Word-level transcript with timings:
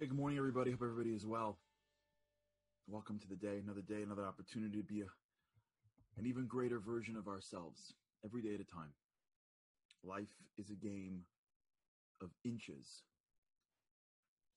Hey, 0.00 0.06
good 0.06 0.16
morning, 0.16 0.38
everybody. 0.38 0.70
Hope 0.70 0.80
everybody 0.80 1.10
is 1.10 1.26
well. 1.26 1.58
Welcome 2.88 3.18
to 3.18 3.28
the 3.28 3.36
day, 3.36 3.60
another 3.62 3.82
day, 3.82 4.02
another 4.02 4.26
opportunity 4.26 4.78
to 4.78 4.82
be 4.82 5.02
a, 5.02 6.18
an 6.18 6.24
even 6.24 6.46
greater 6.46 6.80
version 6.80 7.16
of 7.16 7.28
ourselves 7.28 7.92
every 8.24 8.40
day 8.40 8.54
at 8.54 8.62
a 8.62 8.64
time. 8.64 8.94
Life 10.02 10.32
is 10.56 10.70
a 10.70 10.74
game 10.74 11.24
of 12.22 12.30
inches. 12.46 13.02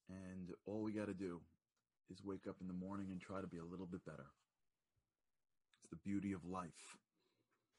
And 0.07 0.51
all 0.65 0.81
we 0.81 0.93
got 0.93 1.07
to 1.07 1.13
do 1.13 1.41
is 2.09 2.23
wake 2.23 2.47
up 2.47 2.55
in 2.61 2.69
the 2.69 2.73
morning 2.73 3.07
and 3.11 3.19
try 3.19 3.41
to 3.41 3.47
be 3.47 3.57
a 3.57 3.65
little 3.65 3.85
bit 3.85 4.05
better. 4.05 4.27
It's 5.81 5.89
the 5.89 6.09
beauty 6.09 6.31
of 6.31 6.45
life. 6.45 6.95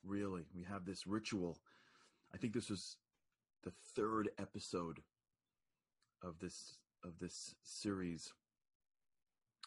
Really, 0.05 0.43
we 0.55 0.65
have 0.65 0.85
this 0.85 1.07
ritual. 1.07 1.57
I 2.35 2.37
think 2.37 2.53
this 2.53 2.69
was 2.69 2.99
the 3.63 3.73
third 3.97 4.29
episode 4.39 4.99
of 6.23 6.39
this 6.41 6.75
of 7.05 7.19
this 7.21 7.55
series, 7.63 8.33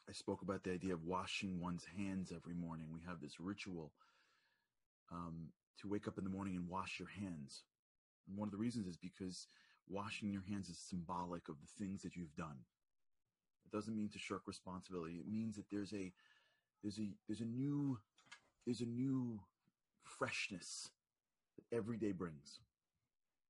I 0.09 0.13
spoke 0.13 0.41
about 0.41 0.63
the 0.63 0.71
idea 0.71 0.93
of 0.93 1.03
washing 1.03 1.59
one's 1.59 1.85
hands 1.97 2.31
every 2.35 2.55
morning. 2.55 2.87
We 2.91 3.01
have 3.07 3.21
this 3.21 3.39
ritual 3.39 3.91
um, 5.11 5.49
to 5.81 5.87
wake 5.87 6.07
up 6.07 6.17
in 6.17 6.23
the 6.23 6.29
morning 6.29 6.55
and 6.55 6.67
wash 6.67 6.99
your 6.99 7.09
hands. 7.09 7.63
And 8.27 8.37
one 8.37 8.47
of 8.47 8.51
the 8.51 8.57
reasons 8.57 8.87
is 8.87 8.97
because 8.97 9.47
washing 9.87 10.31
your 10.31 10.43
hands 10.49 10.69
is 10.69 10.77
symbolic 10.77 11.47
of 11.49 11.55
the 11.61 11.83
things 11.83 12.01
that 12.01 12.15
you've 12.15 12.35
done. 12.35 12.57
It 13.65 13.75
doesn't 13.75 13.95
mean 13.95 14.09
to 14.09 14.19
shirk 14.19 14.43
responsibility. 14.47 15.15
It 15.15 15.27
means 15.29 15.55
that 15.57 15.69
there's 15.69 15.93
a 15.93 16.11
there's 16.83 16.99
a 16.99 17.09
there's 17.27 17.41
a 17.41 17.45
new 17.45 17.99
there's 18.65 18.81
a 18.81 18.85
new 18.85 19.39
freshness 20.03 20.89
that 21.55 21.75
every 21.75 21.97
day 21.97 22.11
brings. 22.11 22.59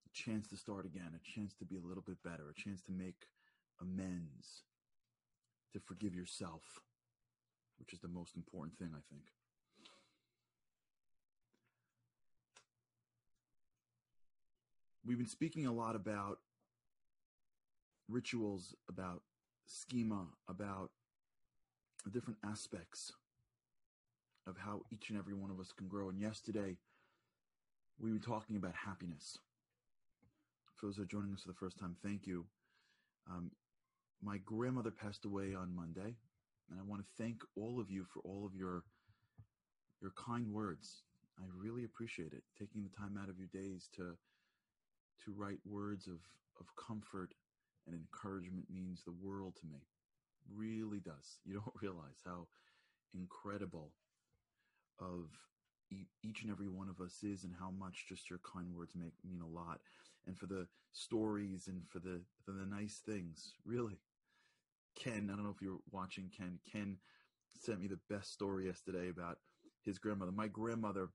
A 0.08 0.10
chance 0.14 0.48
to 0.48 0.58
start 0.58 0.86
again, 0.86 1.12
a 1.16 1.40
chance 1.40 1.54
to 1.56 1.66
be 1.66 1.78
a 1.78 1.88
little 1.88 2.04
bit 2.04 2.18
better, 2.24 2.50
a 2.50 2.60
chance 2.60 2.82
to 2.84 2.92
make 2.92 3.28
amends, 3.82 4.64
to 5.74 5.80
forgive 5.80 6.16
yourself, 6.16 6.62
which 7.80 7.94
is 7.94 8.00
the 8.00 8.08
most 8.08 8.36
important 8.36 8.78
thing, 8.78 8.90
I 8.94 9.02
think. 9.10 9.24
We've 15.06 15.18
been 15.18 15.28
speaking 15.28 15.66
a 15.66 15.72
lot 15.72 15.96
about 15.96 16.40
rituals, 18.10 18.76
about 18.90 19.22
schema, 19.66 20.26
about 20.50 20.92
different 22.12 22.40
aspects 22.44 23.14
of 24.46 24.58
how 24.58 24.82
each 24.92 25.10
and 25.10 25.18
every 25.18 25.34
one 25.34 25.52
of 25.52 25.60
us 25.60 25.72
can 25.72 25.88
grow. 25.88 26.10
And 26.10 26.20
yesterday, 26.20 26.78
we 28.00 28.12
were 28.12 28.20
talking 28.20 28.56
about 28.56 28.74
happiness. 28.76 29.38
For 30.76 30.86
those 30.86 30.96
that 30.96 31.04
are 31.04 31.06
joining 31.06 31.34
us 31.34 31.42
for 31.42 31.50
the 31.50 31.54
first 31.54 31.78
time, 31.78 31.96
thank 32.04 32.28
you. 32.28 32.46
Um, 33.30 33.52
my 34.22 34.38
grandmother 34.46 34.92
passed 34.92 35.26
away 35.26 35.54
on 35.54 35.76
Monday, 35.76 36.16
and 36.70 36.80
I 36.80 36.84
want 36.84 37.02
to 37.02 37.24
thank 37.24 37.42
all 37.56 37.80
of 37.80 37.90
you 37.90 38.06
for 38.06 38.22
all 38.22 38.46
of 38.46 38.56
your 38.56 38.84
your 40.02 40.12
kind 40.12 40.52
words. 40.52 41.04
I 41.40 41.44
really 41.56 41.84
appreciate 41.84 42.34
it. 42.34 42.44
Taking 42.58 42.84
the 42.84 42.98
time 42.98 43.20
out 43.22 43.30
of 43.30 43.38
your 43.38 43.50
days 43.54 43.90
to 43.96 44.18
to 45.26 45.32
write 45.36 45.60
words 45.66 46.08
of 46.08 46.20
of 46.60 46.68
comfort 46.76 47.34
and 47.86 47.96
encouragement 47.96 48.66
means 48.74 49.04
the 49.04 49.16
world 49.22 49.56
to 49.62 49.66
me. 49.68 49.88
Really 50.54 51.00
does. 51.00 51.40
You 51.46 51.54
don't 51.56 51.82
realize 51.82 52.22
how 52.26 52.48
incredible 53.14 53.92
of 55.00 55.30
each 56.24 56.42
and 56.42 56.52
every 56.52 56.68
one 56.68 56.90
of 56.90 57.00
us 57.00 57.24
is 57.24 57.44
and 57.44 57.54
how 57.58 57.72
much 57.72 58.06
just 58.10 58.30
your 58.30 58.40
kind 58.40 58.74
words 58.76 58.94
make 58.96 59.14
mean 59.24 59.42
a 59.42 59.48
lot 59.48 59.80
and 60.26 60.38
for 60.38 60.46
the 60.46 60.68
stories 60.92 61.68
and 61.68 61.82
for 61.88 62.00
the 62.00 62.20
for 62.44 62.52
the 62.52 62.66
nice 62.66 63.02
things 63.06 63.54
really 63.66 63.98
ken 64.98 65.30
i 65.32 65.36
don't 65.36 65.44
know 65.44 65.54
if 65.56 65.62
you're 65.62 65.80
watching 65.92 66.30
ken. 66.36 66.60
Ken 66.72 66.98
sent 67.60 67.80
me 67.80 67.88
the 67.88 68.00
best 68.10 68.32
story 68.34 68.68
yesterday 68.68 69.10
about 69.10 69.38
his 69.84 69.98
grandmother. 69.98 70.32
My 70.32 70.48
grandmother 70.48 71.10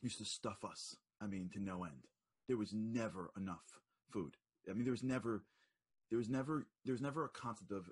used 0.00 0.18
to 0.18 0.24
stuff 0.24 0.64
us 0.64 0.96
i 1.20 1.26
mean 1.26 1.50
to 1.52 1.60
no 1.60 1.84
end. 1.84 2.06
There 2.48 2.56
was 2.56 2.72
never 2.72 3.30
enough 3.36 3.80
food. 4.12 4.36
I 4.68 4.72
mean 4.72 4.84
there 4.84 4.92
was 4.92 5.02
never 5.02 5.44
there 6.10 6.18
was 6.18 6.28
never 6.28 6.66
there 6.84 6.92
was 6.92 7.02
never 7.02 7.24
a 7.24 7.28
concept 7.28 7.72
of 7.72 7.90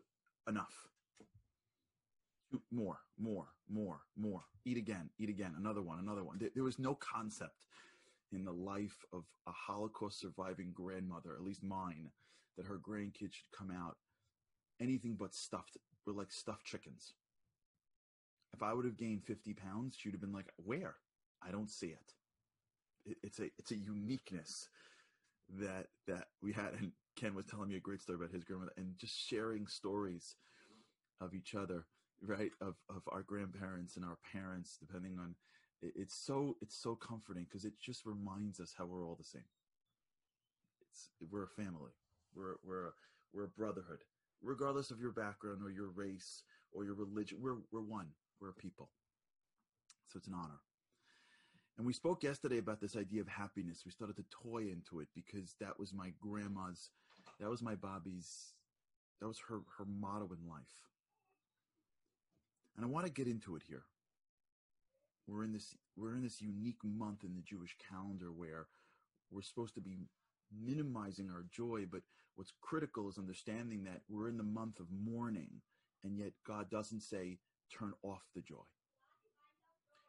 enough. 0.48 0.74
More, 2.72 2.98
more, 3.16 3.46
more, 3.68 4.00
more. 4.16 4.42
Eat 4.64 4.76
again, 4.76 5.08
eat 5.20 5.28
again, 5.28 5.54
another 5.56 5.82
one, 5.82 6.00
another 6.00 6.24
one. 6.24 6.36
There, 6.40 6.50
there, 6.52 6.64
was 6.64 6.80
no 6.80 6.96
concept 6.96 7.66
in 8.32 8.44
the 8.44 8.52
life 8.52 9.04
of 9.12 9.22
a 9.46 9.52
Holocaust 9.52 10.18
surviving 10.20 10.72
grandmother, 10.74 11.34
at 11.36 11.44
least 11.44 11.62
mine, 11.62 12.10
that 12.56 12.66
her 12.66 12.78
grandkids 12.78 13.34
should 13.34 13.56
come 13.56 13.70
out 13.70 13.96
anything 14.80 15.16
but 15.18 15.34
stuffed. 15.34 15.76
We're 16.06 16.12
like 16.12 16.32
stuffed 16.32 16.64
chickens. 16.64 17.12
If 18.52 18.62
I 18.62 18.72
would 18.72 18.84
have 18.84 18.96
gained 18.96 19.24
50 19.24 19.54
pounds, 19.54 19.96
she'd 19.96 20.12
have 20.12 20.20
been 20.20 20.32
like, 20.32 20.50
where? 20.56 20.96
I 21.46 21.50
don't 21.50 21.70
see 21.70 21.88
it. 21.88 22.12
it 23.06 23.16
it's 23.22 23.38
a, 23.38 23.44
it's 23.58 23.70
a 23.70 23.76
uniqueness 23.76 24.68
that, 25.60 25.86
that 26.06 26.28
we 26.42 26.52
had. 26.52 26.74
And 26.78 26.92
Ken 27.16 27.34
was 27.34 27.46
telling 27.46 27.68
me 27.68 27.76
a 27.76 27.80
great 27.80 28.02
story 28.02 28.16
about 28.16 28.32
his 28.32 28.44
grandmother 28.44 28.72
and 28.76 28.96
just 28.98 29.16
sharing 29.16 29.66
stories 29.66 30.34
of 31.20 31.34
each 31.34 31.54
other 31.54 31.84
right 32.22 32.52
of 32.60 32.74
of 32.88 33.02
our 33.08 33.22
grandparents 33.22 33.96
and 33.96 34.04
our 34.04 34.18
parents 34.32 34.76
depending 34.78 35.18
on 35.18 35.34
it's 35.82 36.14
so 36.14 36.56
it's 36.60 36.76
so 36.76 36.94
comforting 36.94 37.44
because 37.44 37.64
it 37.64 37.72
just 37.80 38.04
reminds 38.04 38.60
us 38.60 38.74
how 38.76 38.84
we're 38.84 39.04
all 39.04 39.16
the 39.16 39.24
same 39.24 39.44
it's 40.82 41.08
we're 41.30 41.44
a 41.44 41.48
family 41.48 41.92
we're 42.34 42.56
we're 42.62 42.88
a, 42.88 42.92
we're 43.32 43.44
a 43.44 43.48
brotherhood 43.48 44.00
regardless 44.42 44.90
of 44.90 45.00
your 45.00 45.12
background 45.12 45.60
or 45.62 45.70
your 45.70 45.90
race 45.90 46.42
or 46.72 46.84
your 46.84 46.94
religion 46.94 47.38
we're 47.40 47.58
we're 47.72 47.80
one. 47.80 48.08
We're 48.40 48.50
a 48.50 48.54
people. 48.54 48.90
So 50.06 50.16
it's 50.16 50.28
an 50.28 50.34
honor. 50.34 50.60
And 51.76 51.86
we 51.86 51.92
spoke 51.92 52.22
yesterday 52.22 52.58
about 52.58 52.80
this 52.80 52.96
idea 52.96 53.20
of 53.20 53.28
happiness. 53.28 53.82
We 53.84 53.90
started 53.90 54.16
to 54.16 54.24
toy 54.30 54.68
into 54.70 55.00
it 55.00 55.08
because 55.14 55.54
that 55.60 55.78
was 55.78 55.94
my 55.94 56.12
grandma's 56.20 56.90
that 57.38 57.48
was 57.48 57.62
my 57.62 57.74
bobby's 57.74 58.54
that 59.20 59.28
was 59.28 59.38
her 59.48 59.60
her 59.78 59.84
motto 59.84 60.30
in 60.32 60.48
life. 60.48 60.62
And 62.76 62.84
I 62.84 62.88
want 62.88 63.06
to 63.06 63.12
get 63.12 63.26
into 63.26 63.56
it 63.56 63.62
here. 63.66 63.82
We're 65.26 65.44
in 65.44 65.52
this 65.52 65.74
we're 65.96 66.16
in 66.16 66.22
this 66.22 66.40
unique 66.40 66.82
month 66.82 67.24
in 67.24 67.34
the 67.34 67.42
Jewish 67.42 67.76
calendar 67.90 68.32
where 68.32 68.66
we're 69.30 69.42
supposed 69.42 69.74
to 69.74 69.80
be 69.80 70.08
minimizing 70.52 71.30
our 71.30 71.44
joy, 71.50 71.86
but 71.90 72.02
what's 72.34 72.52
critical 72.60 73.08
is 73.08 73.18
understanding 73.18 73.84
that 73.84 74.02
we're 74.08 74.28
in 74.28 74.36
the 74.36 74.42
month 74.42 74.80
of 74.80 74.86
mourning, 74.90 75.50
and 76.04 76.16
yet 76.18 76.32
God 76.46 76.70
doesn't 76.70 77.02
say 77.02 77.38
turn 77.76 77.92
off 78.02 78.22
the 78.34 78.42
joy. 78.42 78.56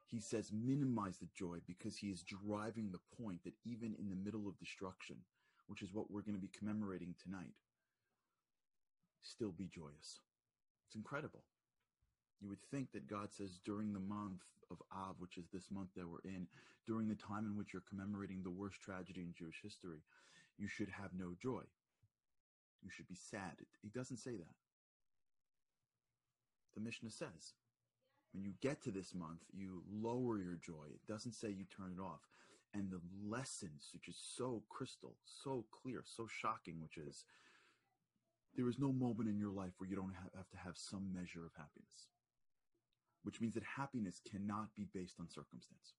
He 0.08 0.20
says 0.20 0.52
minimize 0.52 1.18
the 1.18 1.30
joy 1.34 1.60
because 1.66 1.96
he 1.96 2.08
is 2.08 2.24
driving 2.24 2.92
the 2.92 3.24
point 3.24 3.44
that 3.46 3.54
even 3.66 3.96
in 3.98 4.10
the 4.10 4.16
middle 4.16 4.48
of 4.48 4.60
destruction, 4.60 5.18
which 5.68 5.82
is 5.82 5.94
what 5.94 6.12
we're 6.12 6.22
going 6.22 6.36
to 6.36 6.42
be 6.42 6.52
commemorating 6.58 7.16
tonight, 7.24 7.54
still 9.22 9.52
be 9.52 9.70
joyous. 9.74 10.20
It's 10.88 10.96
incredible 10.96 11.44
you 12.42 12.50
would 12.50 12.62
think 12.72 12.92
that 12.92 13.08
God 13.08 13.30
says 13.32 13.60
during 13.64 13.94
the 13.94 14.00
month 14.00 14.42
of 14.72 14.82
Av, 14.92 15.16
which 15.20 15.38
is 15.38 15.46
this 15.54 15.70
month 15.70 15.90
that 15.96 16.08
we're 16.08 16.26
in, 16.26 16.48
during 16.88 17.08
the 17.08 17.16
time 17.16 17.46
in 17.46 17.56
which 17.56 17.74
you're 17.74 17.84
commemorating 17.88 18.42
the 18.44 18.50
worst 18.50 18.82
tragedy 18.82 19.22
in 19.22 19.34
Jewish 19.38 19.62
history, 19.62 20.02
you 20.58 20.68
should 20.68 20.90
have 20.90 21.12
no 21.18 21.34
joy. 21.42 21.62
You 22.82 22.90
should 22.90 23.08
be 23.08 23.16
sad. 23.16 23.54
He 23.82 23.90
doesn't 23.90 24.18
say 24.18 24.32
that. 24.32 24.56
The 26.74 26.82
Mishnah 26.82 27.12
says 27.12 27.54
when 28.34 28.44
you 28.44 28.54
get 28.62 28.82
to 28.84 28.92
this 28.92 29.14
month, 29.14 29.42
you 29.54 29.84
lower 29.92 30.40
your 30.40 30.58
joy. 30.66 30.88
It 30.90 31.06
doesn't 31.08 31.34
say 31.34 31.50
you 31.50 31.66
turn 31.66 31.94
it 31.98 32.02
off. 32.02 32.22
And 32.74 32.90
the 32.90 33.02
lessons, 33.28 33.90
which 33.94 34.08
is 34.08 34.16
so 34.18 34.64
crystal, 34.70 35.16
so 35.44 35.66
clear, 35.84 36.04
so 36.06 36.26
shocking, 36.28 36.76
which 36.82 36.98
is 36.98 37.26
there 38.56 38.70
is 38.70 38.80
no 38.80 38.94
moment 38.94 39.28
in 39.28 39.38
your 39.38 39.52
life 39.52 39.74
where 39.78 39.90
you 39.90 39.98
don't 39.98 40.14
have, 40.14 40.50
to 40.50 40.58
have 40.58 40.78
some 40.78 41.12
measure 41.14 41.46
of 41.46 41.52
happiness 41.58 42.08
which 43.24 43.42
means 43.42 43.54
that 43.54 43.64
happiness 43.64 44.22
cannot 44.30 44.68
be 44.76 44.88
based 44.94 45.20
on 45.20 45.30
circumstance. 45.30 45.94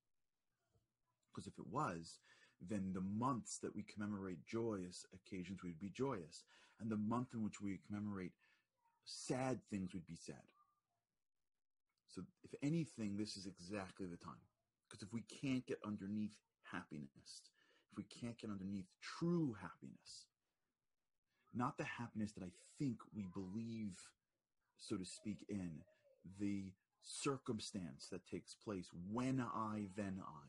Because 1.32 1.46
if 1.46 1.58
it 1.58 1.66
was, 1.70 2.18
then 2.68 2.92
the 2.92 3.00
months 3.00 3.58
that 3.58 3.74
we 3.74 3.82
commemorate 3.82 4.44
joyous 4.46 5.06
occasions 5.14 5.62
we 5.62 5.70
would 5.70 5.80
be 5.80 5.92
joyous, 5.94 6.44
and 6.80 6.90
the 6.90 6.96
month 6.96 7.28
in 7.34 7.42
which 7.42 7.60
we 7.60 7.78
commemorate 7.86 8.32
sad 9.04 9.58
things 9.70 9.94
would 9.94 10.06
be 10.06 10.16
sad. 10.16 10.36
So, 12.08 12.22
if 12.44 12.54
anything, 12.62 13.16
this 13.16 13.36
is 13.36 13.46
exactly 13.46 14.06
the 14.06 14.18
time. 14.18 14.34
Because 14.88 15.02
if 15.02 15.12
we 15.12 15.22
can't 15.22 15.66
get 15.66 15.78
underneath 15.84 16.36
happiness, 16.70 17.40
if 17.90 17.96
we 17.96 18.04
can't 18.04 18.38
get 18.38 18.50
underneath 18.50 18.86
true 19.00 19.56
happiness, 19.60 20.26
not 21.54 21.78
the 21.78 21.84
happiness 21.84 22.32
that 22.32 22.44
I 22.44 22.50
think 22.78 22.98
we 23.14 23.26
believe, 23.32 23.96
so 24.78 24.96
to 24.96 25.04
speak, 25.04 25.44
in, 25.48 25.70
the 26.38 26.64
circumstance 27.02 28.08
that 28.10 28.26
takes 28.26 28.54
place 28.54 28.88
when 29.12 29.40
I, 29.40 29.88
then 29.96 30.20
I. 30.22 30.46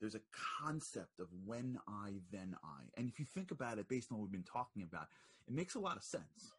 there's 0.00 0.14
a 0.14 0.20
concept 0.62 1.20
of 1.20 1.28
when 1.46 1.78
I, 1.88 2.14
then 2.32 2.56
I. 2.64 2.84
And 2.96 3.08
if 3.08 3.18
you 3.18 3.26
think 3.26 3.50
about 3.50 3.78
it 3.78 3.88
based 3.88 4.12
on 4.12 4.18
what 4.18 4.24
we've 4.24 4.32
been 4.32 4.42
talking 4.42 4.82
about, 4.82 5.08
it 5.48 5.54
makes 5.54 5.74
a 5.74 5.80
lot 5.80 5.96
of 5.96 6.04
sense, 6.04 6.52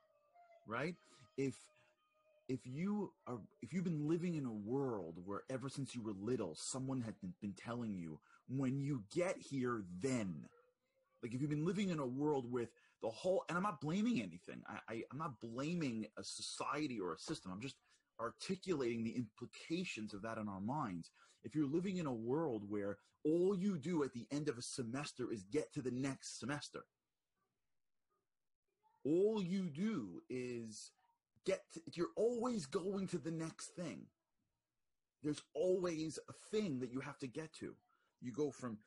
right? 0.68 0.96
If 1.38 1.56
if 2.50 2.62
you 2.66 3.14
are 3.28 3.40
if 3.62 3.74
you've 3.74 3.84
been 3.86 4.08
living 4.08 4.36
in 4.36 4.46
a 4.46 4.52
world 4.52 5.16
where 5.26 5.44
ever 5.50 5.70
since 5.70 5.96
you 5.96 6.02
were 6.02 6.14
little 6.20 6.56
someone 6.56 7.02
had 7.02 7.16
been 7.42 7.54
telling 7.54 7.96
you 7.96 8.20
when 8.50 8.80
you 8.80 9.04
get 9.16 9.38
here 9.40 9.84
then 10.02 10.46
like 11.24 11.34
if 11.34 11.42
you've 11.42 11.50
been 11.50 11.66
living 11.66 11.90
in 11.90 12.00
a 12.00 12.06
world 12.06 12.52
with 12.52 12.70
the 13.02 13.10
whole 13.10 13.46
and 13.50 13.58
i'm 13.58 13.64
not 13.64 13.82
blaming 13.82 14.20
anything 14.22 14.62
I, 14.68 14.80
I 14.94 15.04
i'm 15.12 15.20
not 15.20 15.40
blaming 15.40 16.08
a 16.18 16.24
society 16.24 17.00
or 17.00 17.14
a 17.14 17.20
system 17.20 17.52
i'm 17.52 17.62
just 17.62 17.76
articulating 18.20 19.04
the 19.04 19.16
implications 19.16 20.14
of 20.14 20.22
that 20.22 20.38
in 20.38 20.48
our 20.48 20.62
minds. 20.62 21.12
If 21.44 21.56
you're 21.56 21.68
living 21.68 21.98
in 21.98 22.06
a 22.06 22.14
world 22.14 22.64
where 22.68 22.98
all 23.26 23.56
you 23.56 23.78
do 23.78 24.04
at 24.04 24.14
the 24.14 24.28
end 24.32 24.50
of 24.50 24.58
a 24.58 24.62
semester 24.62 25.32
is 25.32 25.44
get 25.44 25.74
to 25.74 25.82
the 25.82 25.92
next 25.92 26.40
semester 26.40 26.82
all 29.06 29.42
you 29.42 29.70
do 29.70 30.22
is 30.30 30.92
get 31.46 31.62
to, 31.74 31.82
you're 31.94 32.08
always 32.16 32.66
going 32.66 33.08
to 33.08 33.18
the 33.18 33.32
next 33.32 33.68
thing 33.76 34.06
there's 35.24 35.42
always 35.54 36.18
a 36.30 36.34
thing 36.52 36.80
that 36.80 36.92
you 36.92 37.00
have 37.02 37.18
to 37.20 37.28
get 37.28 37.52
to. 37.54 37.76
You 38.22 38.32
go 38.32 38.52
from 38.52 38.78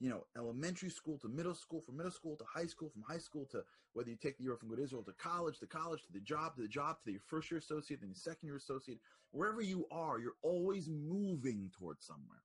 you 0.00 0.10
know 0.10 0.24
elementary 0.36 0.90
school 0.90 1.18
to 1.18 1.28
middle 1.28 1.54
school 1.54 1.80
from 1.80 1.96
middle 1.96 2.12
school 2.12 2.36
to 2.36 2.44
high 2.44 2.66
school 2.66 2.90
from 2.90 3.02
high 3.02 3.18
school 3.18 3.46
to 3.50 3.62
whether 3.94 4.10
you 4.10 4.16
take 4.16 4.36
the 4.36 4.44
year 4.44 4.56
from 4.56 4.68
good 4.68 4.78
israel 4.78 5.02
to 5.02 5.12
college 5.12 5.58
to 5.58 5.66
college 5.66 6.02
to 6.02 6.12
the 6.12 6.20
job 6.20 6.54
to 6.54 6.62
the 6.62 6.68
job 6.68 6.96
to 7.02 7.10
your 7.10 7.20
first 7.26 7.50
year 7.50 7.58
associate 7.58 8.00
then 8.00 8.10
your 8.10 8.16
second 8.16 8.46
year 8.46 8.56
associate 8.56 8.98
wherever 9.30 9.60
you 9.60 9.86
are 9.90 10.18
you're 10.18 10.36
always 10.42 10.88
moving 10.88 11.70
towards 11.78 12.06
somewhere. 12.06 12.42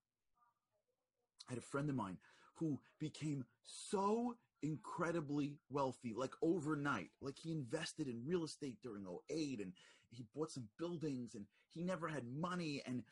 I 1.50 1.54
had 1.54 1.58
a 1.58 1.66
friend 1.66 1.90
of 1.90 1.96
mine 1.96 2.18
who 2.56 2.80
became 3.00 3.46
so 3.64 4.36
incredibly 4.64 5.56
wealthy 5.72 6.14
like 6.16 6.34
overnight 6.44 7.10
like 7.20 7.36
he 7.42 7.52
invested 7.52 8.08
in 8.08 8.22
real 8.24 8.44
estate 8.44 8.78
during 8.84 9.06
08 9.30 9.60
and 9.60 9.74
he 10.12 10.26
bought 10.36 10.52
some 10.52 10.68
buildings 10.78 11.36
and 11.36 11.46
he 11.74 11.82
never 11.82 12.08
had 12.08 12.24
money. 12.26 12.82
And 12.86 13.04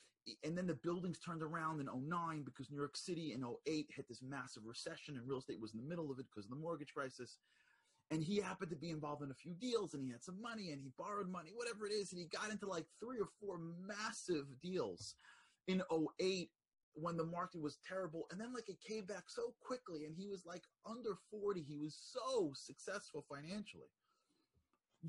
and 0.44 0.58
then 0.58 0.68
the 0.68 0.76
buildings 0.76 1.18
turned 1.18 1.42
around 1.42 1.80
in 1.80 1.88
09 1.88 2.44
because 2.44 2.70
New 2.70 2.78
York 2.78 2.96
City 2.96 3.34
in 3.34 3.44
08 3.44 3.88
hit 3.96 4.08
this 4.08 4.22
massive 4.22 4.64
recession 4.66 5.16
and 5.16 5.28
real 5.28 5.40
estate 5.40 5.60
was 5.60 5.74
in 5.74 5.80
the 5.80 5.88
middle 5.88 6.12
of 6.12 6.20
it 6.20 6.28
because 6.30 6.46
of 6.46 6.52
the 6.52 6.58
mortgage 6.58 6.94
crisis. 6.94 7.38
And 8.12 8.24
he 8.24 8.38
happened 8.38 8.72
to 8.72 8.76
be 8.76 8.90
involved 8.90 9.24
in 9.24 9.32
a 9.32 9.36
few 9.36 9.54
deals 9.54 9.94
and 9.94 10.04
he 10.04 10.12
had 10.12 10.24
some 10.24 10.42
money 10.42 10.72
and 10.72 10.82
he 10.82 10.92
borrowed 10.98 11.30
money 11.30 11.52
whatever 11.56 11.88
it 11.88 11.94
is. 11.94 12.12
And 12.12 12.20
he 12.20 12.28
got 12.28 12.52
into 12.52 12.68
like 12.68 12.86
three 13.00 13.20
or 13.20 13.30
four 13.40 13.60
massive 13.88 14.46
deals 14.62 15.16
in 15.68 15.82
08 16.20 16.50
when 16.94 17.18
the 17.18 17.26
market 17.26 17.62
was 17.62 17.78
terrible. 17.88 18.26
And 18.32 18.40
then 18.40 18.54
like 18.54 18.70
it 18.70 18.78
came 18.86 19.06
back 19.06 19.24
so 19.28 19.54
quickly 19.62 20.06
and 20.06 20.16
he 20.16 20.28
was 20.28 20.46
like 20.46 20.64
under 20.86 21.18
40 21.32 21.62
he 21.62 21.78
was 21.78 21.98
so 21.98 22.52
successful 22.56 23.26
financially. 23.30 23.90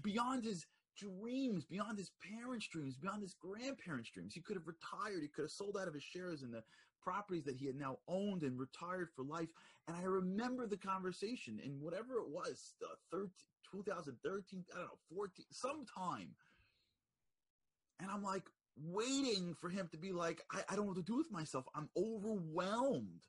Beyond 0.03 0.45
his 0.45 0.67
dreams 1.01 1.65
beyond 1.65 1.99
his 1.99 2.11
parents 2.23 2.69
dreams 2.69 2.97
beyond 2.97 3.23
his 3.23 3.35
grandparents 3.35 4.11
dreams 4.11 4.35
he 4.35 4.41
could 4.41 4.57
have 4.57 4.67
retired 4.67 5.23
he 5.23 5.29
could 5.29 5.43
have 5.43 5.51
sold 5.51 5.77
out 5.81 5.89
of 5.89 5.95
his 5.95 6.03
shares 6.03 6.43
in 6.43 6.51
the 6.51 6.63
properties 7.03 7.45
that 7.45 7.57
he 7.57 7.67
had 7.67 7.77
now 7.77 7.97
owned 8.09 8.43
and 8.43 8.59
retired 8.59 9.09
for 9.15 9.25
life 9.25 9.49
and 9.89 9.97
i 9.97 10.03
remember 10.03 10.67
the 10.67 10.77
conversation 10.77 11.59
in 11.65 11.73
whatever 11.81 12.15
it 12.15 12.29
was 12.29 12.75
uh, 12.85 12.95
13, 13.11 13.31
2013 13.73 14.65
i 14.73 14.77
don't 14.77 14.85
know 14.85 15.17
14 15.17 15.47
sometime 15.51 16.29
and 18.01 18.11
i'm 18.11 18.23
like 18.23 18.45
waiting 18.77 19.55
for 19.61 19.69
him 19.69 19.89
to 19.93 19.99
be 19.99 20.13
like, 20.13 20.43
I, 20.53 20.61
I 20.69 20.77
don't 20.77 20.85
know 20.87 20.93
what 20.93 20.97
to 20.97 21.03
do 21.03 21.17
with 21.17 21.31
myself. 21.31 21.67
I'm 21.75 21.89
overwhelmed. 21.97 23.27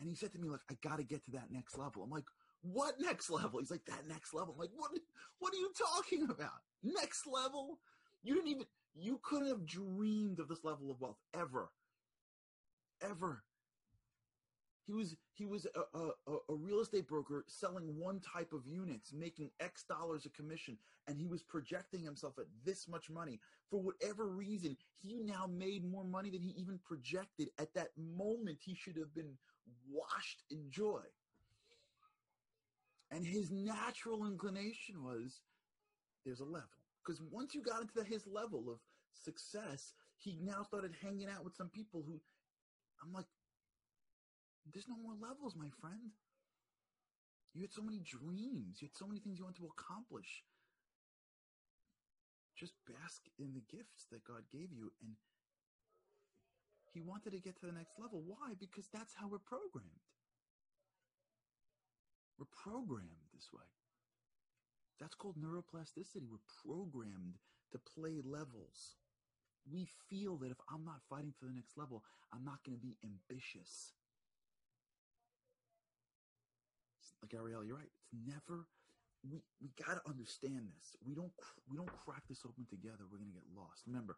And 0.00 0.08
he 0.08 0.14
said 0.14 0.32
to 0.32 0.38
me, 0.38 0.48
like, 0.48 0.60
I 0.70 0.76
got 0.86 0.98
to 0.98 1.04
get 1.04 1.24
to 1.26 1.30
that 1.32 1.50
next 1.50 1.78
level. 1.78 2.02
I'm 2.02 2.10
like, 2.10 2.24
what 2.64 2.94
next 2.98 3.30
level? 3.30 3.60
He's 3.60 3.70
like, 3.70 3.84
that 3.86 4.08
next 4.08 4.32
level. 4.32 4.54
I'm 4.54 4.60
like, 4.60 4.70
what, 4.74 4.90
what 5.38 5.52
are 5.52 5.58
you 5.58 5.72
talking 5.76 6.24
about? 6.30 6.62
Next 6.82 7.26
level? 7.26 7.78
You 8.22 8.34
didn't 8.34 8.48
even, 8.48 8.64
you 8.94 9.20
couldn't 9.22 9.48
have 9.48 9.66
dreamed 9.66 10.40
of 10.40 10.48
this 10.48 10.64
level 10.64 10.90
of 10.90 11.00
wealth 11.00 11.18
ever. 11.34 11.70
Ever. 13.02 13.42
He 14.86 14.92
was 14.92 15.16
he 15.32 15.46
was 15.46 15.66
a, 15.74 15.98
a, 15.98 16.36
a, 16.50 16.54
real 16.54 16.80
estate 16.80 17.08
broker 17.08 17.44
selling 17.48 17.98
one 17.98 18.20
type 18.20 18.52
of 18.52 18.66
units, 18.66 19.14
making 19.14 19.50
X 19.58 19.84
dollars 19.84 20.26
a 20.26 20.28
commission, 20.28 20.76
and 21.08 21.18
he 21.18 21.26
was 21.26 21.42
projecting 21.42 22.02
himself 22.02 22.38
at 22.38 22.44
this 22.66 22.86
much 22.86 23.08
money. 23.08 23.40
For 23.70 23.80
whatever 23.80 24.28
reason, 24.28 24.76
he 25.02 25.20
now 25.20 25.46
made 25.50 25.90
more 25.90 26.04
money 26.04 26.28
than 26.28 26.42
he 26.42 26.50
even 26.50 26.78
projected. 26.84 27.48
At 27.58 27.72
that 27.74 27.88
moment, 27.96 28.58
he 28.60 28.74
should 28.74 28.96
have 28.98 29.14
been 29.14 29.38
washed 29.90 30.42
in 30.50 30.70
joy. 30.70 31.00
And 33.14 33.24
his 33.24 33.52
natural 33.52 34.26
inclination 34.26 35.04
was 35.04 35.40
there's 36.26 36.40
a 36.40 36.44
level. 36.44 36.66
Because 36.98 37.22
once 37.30 37.54
you 37.54 37.62
got 37.62 37.80
into 37.80 37.94
the, 37.94 38.02
his 38.02 38.26
level 38.26 38.64
of 38.68 38.80
success, 39.12 39.94
he 40.18 40.40
now 40.42 40.64
started 40.64 40.90
hanging 41.00 41.28
out 41.28 41.44
with 41.44 41.54
some 41.54 41.68
people 41.68 42.02
who 42.04 42.18
I'm 43.00 43.12
like, 43.12 43.26
there's 44.72 44.88
no 44.88 44.96
more 44.96 45.14
levels, 45.14 45.54
my 45.54 45.68
friend. 45.80 46.10
You 47.52 47.62
had 47.62 47.72
so 47.72 47.82
many 47.82 48.00
dreams. 48.02 48.82
You 48.82 48.88
had 48.90 48.96
so 48.96 49.06
many 49.06 49.20
things 49.20 49.38
you 49.38 49.44
wanted 49.44 49.62
to 49.62 49.70
accomplish. 49.78 50.42
Just 52.58 52.74
bask 52.88 53.22
in 53.38 53.54
the 53.54 53.62
gifts 53.70 54.10
that 54.10 54.24
God 54.24 54.42
gave 54.50 54.72
you. 54.72 54.90
And 55.02 55.14
He 56.90 57.00
wanted 57.00 57.30
to 57.30 57.38
get 57.38 57.60
to 57.60 57.66
the 57.66 57.78
next 57.78 57.94
level. 58.00 58.24
Why? 58.26 58.54
Because 58.58 58.88
that's 58.90 59.14
how 59.14 59.28
we're 59.28 59.38
programmed. 59.38 60.02
We're 62.38 62.46
programmed 62.50 63.30
this 63.32 63.48
way. 63.52 63.64
That's 65.00 65.14
called 65.14 65.36
neuroplasticity. 65.36 66.26
We're 66.30 66.50
programmed 66.64 67.38
to 67.72 67.78
play 67.78 68.20
levels. 68.24 68.96
We 69.70 69.88
feel 70.08 70.36
that 70.38 70.50
if 70.50 70.58
I'm 70.70 70.84
not 70.84 71.00
fighting 71.08 71.32
for 71.38 71.46
the 71.46 71.52
next 71.54 71.76
level, 71.76 72.02
I'm 72.32 72.44
not 72.44 72.62
going 72.64 72.76
to 72.76 72.82
be 72.82 72.96
ambitious 73.02 73.92
like 77.24 77.40
Ariel, 77.40 77.64
you're 77.64 77.76
right. 77.76 77.88
It's 77.88 78.12
never 78.26 78.66
we 79.24 79.40
we 79.62 79.70
got 79.80 79.96
to 79.96 80.10
understand 80.10 80.68
this. 80.76 80.96
We 81.06 81.14
don't 81.14 81.32
we 81.70 81.76
don't 81.76 81.90
crack 82.04 82.22
this 82.28 82.44
open 82.44 82.66
together. 82.68 83.08
We're 83.10 83.18
going 83.18 83.32
to 83.32 83.40
get 83.40 83.48
lost. 83.56 83.82
Remember, 83.86 84.16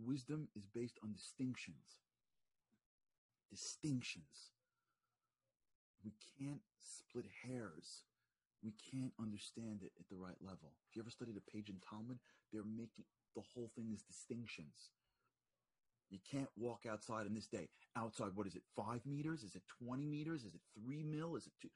wisdom 0.00 0.48
is 0.56 0.64
based 0.74 0.98
on 1.04 1.12
distinctions. 1.12 2.00
Distinctions. 3.50 4.55
We 6.06 6.14
can't 6.38 6.62
split 6.78 7.26
hairs. 7.42 8.06
We 8.62 8.70
can't 8.78 9.10
understand 9.18 9.82
it 9.82 9.90
at 9.98 10.06
the 10.06 10.14
right 10.14 10.38
level. 10.38 10.78
If 10.86 10.94
you 10.94 11.02
ever 11.02 11.10
studied 11.10 11.34
a 11.34 11.50
page 11.50 11.68
in 11.68 11.82
Talmud, 11.82 12.22
they're 12.54 12.62
making 12.62 13.10
the 13.34 13.42
whole 13.42 13.70
thing 13.74 13.90
is 13.90 14.06
distinctions. 14.06 14.94
You 16.10 16.22
can't 16.22 16.48
walk 16.56 16.86
outside 16.86 17.26
in 17.26 17.34
this 17.34 17.50
day. 17.50 17.68
Outside, 17.98 18.30
what 18.38 18.46
is 18.46 18.54
it? 18.54 18.62
Five 18.76 19.02
meters? 19.04 19.42
Is 19.42 19.56
it 19.56 19.62
20 19.82 20.06
meters? 20.06 20.44
Is 20.44 20.54
it 20.54 20.62
three 20.78 21.02
mil? 21.02 21.34
Is 21.34 21.50
it 21.50 21.52
two? 21.60 21.68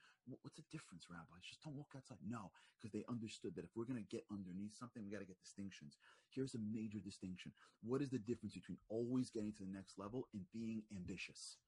What's 0.43 0.55
the 0.55 0.71
difference, 0.71 1.11
rabbis? 1.11 1.43
Just 1.43 1.65
don't 1.65 1.75
walk 1.75 1.91
outside. 1.97 2.23
No, 2.23 2.55
because 2.79 2.93
they 2.93 3.03
understood 3.11 3.57
that 3.57 3.65
if 3.65 3.75
we're 3.75 3.91
going 3.91 3.99
to 3.99 4.15
get 4.15 4.23
underneath 4.31 4.79
something, 4.79 5.03
we 5.03 5.11
got 5.11 5.27
to 5.27 5.27
get 5.27 5.43
distinctions. 5.43 5.99
Here's 6.31 6.55
a 6.55 6.63
major 6.63 7.03
distinction. 7.03 7.51
What 7.83 8.01
is 8.01 8.11
the 8.11 8.23
difference 8.23 8.55
between 8.55 8.79
always 8.89 9.31
getting 9.31 9.51
to 9.59 9.67
the 9.67 9.75
next 9.75 9.99
level 9.99 10.29
and 10.33 10.47
being 10.55 10.87
ambitious? 10.95 11.59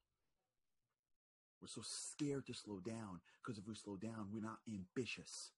We're 1.63 1.69
so 1.69 1.83
scared 1.85 2.47
to 2.49 2.55
slow 2.55 2.81
down 2.81 3.21
because 3.39 3.57
if 3.57 3.69
we 3.69 3.75
slow 3.77 3.97
down, 3.97 4.27
we're 4.33 4.43
not 4.43 4.59
ambitious. 4.67 5.53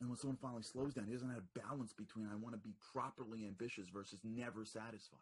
And 0.00 0.08
when 0.08 0.18
someone 0.18 0.38
finally 0.40 0.62
slows 0.62 0.94
down, 0.94 1.06
he 1.06 1.12
doesn't 1.12 1.34
have 1.34 1.52
balance 1.54 1.92
between 1.92 2.28
I 2.30 2.36
want 2.36 2.54
to 2.54 2.60
be 2.60 2.74
properly 2.92 3.44
ambitious 3.44 3.88
versus 3.88 4.20
never 4.22 4.64
satisfied. 4.64 5.18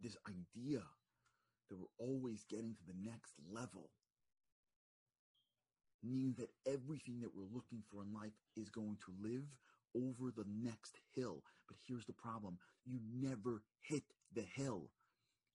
This 0.00 0.16
idea 0.26 0.82
that 1.68 1.76
we're 1.76 2.04
always 2.04 2.44
getting 2.50 2.74
to 2.74 2.86
the 2.86 3.08
next 3.08 3.34
level 3.48 3.90
means 6.02 6.36
that 6.36 6.50
everything 6.66 7.20
that 7.20 7.34
we're 7.34 7.54
looking 7.54 7.82
for 7.90 8.02
in 8.02 8.12
life 8.12 8.34
is 8.56 8.68
going 8.68 8.96
to 9.04 9.12
live 9.22 9.44
over 9.94 10.30
the 10.30 10.44
next 10.62 10.98
hill. 11.14 11.42
But 11.68 11.76
here's 11.86 12.06
the 12.06 12.12
problem 12.12 12.58
you 12.84 12.98
never 13.20 13.62
hit 13.80 14.04
the 14.34 14.44
hill. 14.54 14.90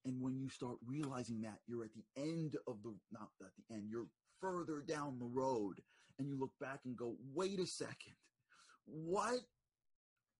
And 0.04 0.20
when 0.20 0.36
you 0.36 0.48
start 0.48 0.76
realizing 0.84 1.42
that, 1.42 1.58
you're 1.66 1.84
at 1.84 1.94
the 1.94 2.04
end 2.16 2.56
of 2.66 2.82
the, 2.82 2.94
not 3.12 3.28
at 3.40 3.52
the 3.56 3.74
end, 3.74 3.88
you're 3.88 4.08
further 4.40 4.82
down 4.86 5.18
the 5.18 5.26
road 5.26 5.80
and 6.18 6.28
you 6.28 6.38
look 6.38 6.52
back 6.60 6.80
and 6.84 6.96
go, 6.96 7.14
wait 7.32 7.60
a 7.60 7.66
second, 7.66 8.14
what? 8.84 9.40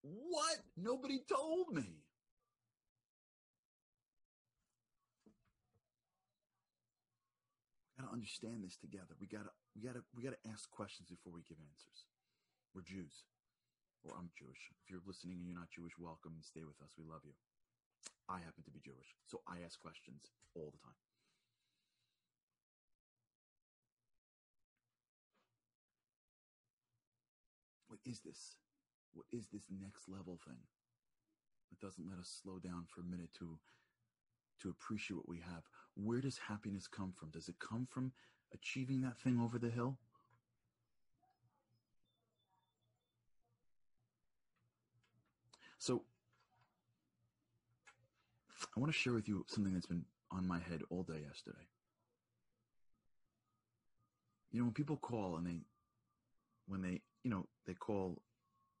What? 0.01 0.57
Nobody 0.75 1.23
told 1.29 1.73
me. 1.73 2.03
We 7.87 8.03
gotta 8.03 8.11
understand 8.11 8.63
this 8.65 8.75
together. 8.75 9.15
We 9.21 9.27
gotta, 9.27 9.51
we 9.75 9.81
gotta, 9.81 10.03
we 10.13 10.23
gotta 10.23 10.43
ask 10.51 10.69
questions 10.71 11.07
before 11.07 11.31
we 11.31 11.41
give 11.47 11.57
answers. 11.57 12.03
We're 12.75 12.83
Jews, 12.83 13.23
or 14.03 14.17
I'm 14.19 14.29
Jewish. 14.37 14.71
If 14.83 14.91
you're 14.91 15.05
listening 15.07 15.37
and 15.39 15.47
you're 15.47 15.55
not 15.55 15.71
Jewish, 15.71 15.93
welcome. 15.97 16.33
And 16.35 16.43
stay 16.43 16.65
with 16.67 16.81
us. 16.83 16.91
We 16.97 17.05
love 17.07 17.21
you. 17.23 17.31
I 18.29 18.39
happen 18.39 18.63
to 18.63 18.71
be 18.71 18.79
Jewish, 18.83 19.15
so 19.25 19.41
I 19.47 19.57
ask 19.65 19.79
questions 19.79 20.31
all 20.55 20.71
the 20.71 20.79
time. 20.79 20.95
What 27.87 27.99
is 28.05 28.21
this? 28.21 28.55
What 29.13 29.25
is 29.31 29.47
this 29.53 29.63
next 29.69 30.09
level 30.09 30.39
thing 30.45 30.57
that 31.69 31.85
doesn't 31.85 32.09
let 32.09 32.17
us 32.17 32.39
slow 32.41 32.57
down 32.57 32.85
for 32.87 33.01
a 33.01 33.03
minute 33.03 33.29
to 33.39 33.59
to 34.61 34.69
appreciate 34.69 35.17
what 35.17 35.29
we 35.29 35.39
have? 35.39 35.63
Where 35.95 36.21
does 36.21 36.37
happiness 36.37 36.87
come 36.87 37.13
from? 37.15 37.29
Does 37.29 37.49
it 37.49 37.59
come 37.59 37.87
from 37.89 38.13
achieving 38.53 39.01
that 39.01 39.17
thing 39.17 39.39
over 39.39 39.59
the 39.59 39.69
hill? 39.69 39.97
So 45.77 46.03
I 48.75 48.79
want 48.79 48.91
to 48.91 48.97
share 48.97 49.13
with 49.13 49.27
you 49.27 49.45
something 49.47 49.73
that's 49.73 49.85
been 49.85 50.05
on 50.31 50.47
my 50.47 50.59
head 50.59 50.81
all 50.89 51.03
day 51.03 51.21
yesterday. 51.25 51.65
You 54.51 54.59
know, 54.59 54.65
when 54.65 54.73
people 54.73 54.97
call 54.97 55.37
and 55.37 55.45
they, 55.45 55.61
when 56.67 56.81
they, 56.81 57.01
you 57.23 57.31
know, 57.31 57.47
they 57.65 57.73
call 57.73 58.21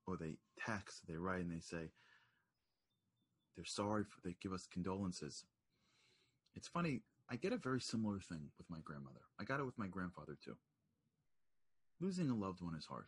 or 0.07 0.17
they 0.17 0.37
text, 0.65 1.01
they 1.07 1.15
write 1.15 1.41
and 1.41 1.51
they 1.51 1.59
say 1.59 1.89
they're 3.55 3.65
sorry, 3.65 4.03
for, 4.03 4.21
they 4.23 4.35
give 4.41 4.53
us 4.53 4.67
condolences. 4.71 5.45
It's 6.55 6.67
funny, 6.67 7.01
I 7.29 7.35
get 7.35 7.53
a 7.53 7.57
very 7.57 7.81
similar 7.81 8.19
thing 8.19 8.49
with 8.57 8.69
my 8.69 8.79
grandmother. 8.83 9.21
I 9.39 9.43
got 9.43 9.59
it 9.59 9.65
with 9.65 9.77
my 9.77 9.87
grandfather 9.87 10.37
too. 10.43 10.55
Losing 11.99 12.29
a 12.29 12.35
loved 12.35 12.61
one 12.61 12.75
is 12.75 12.85
hard. 12.85 13.05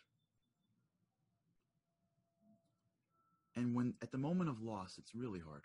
And 3.55 3.75
when 3.75 3.93
at 4.01 4.11
the 4.11 4.17
moment 4.17 4.49
of 4.49 4.61
loss, 4.61 4.95
it's 4.97 5.15
really 5.15 5.39
hard. 5.39 5.63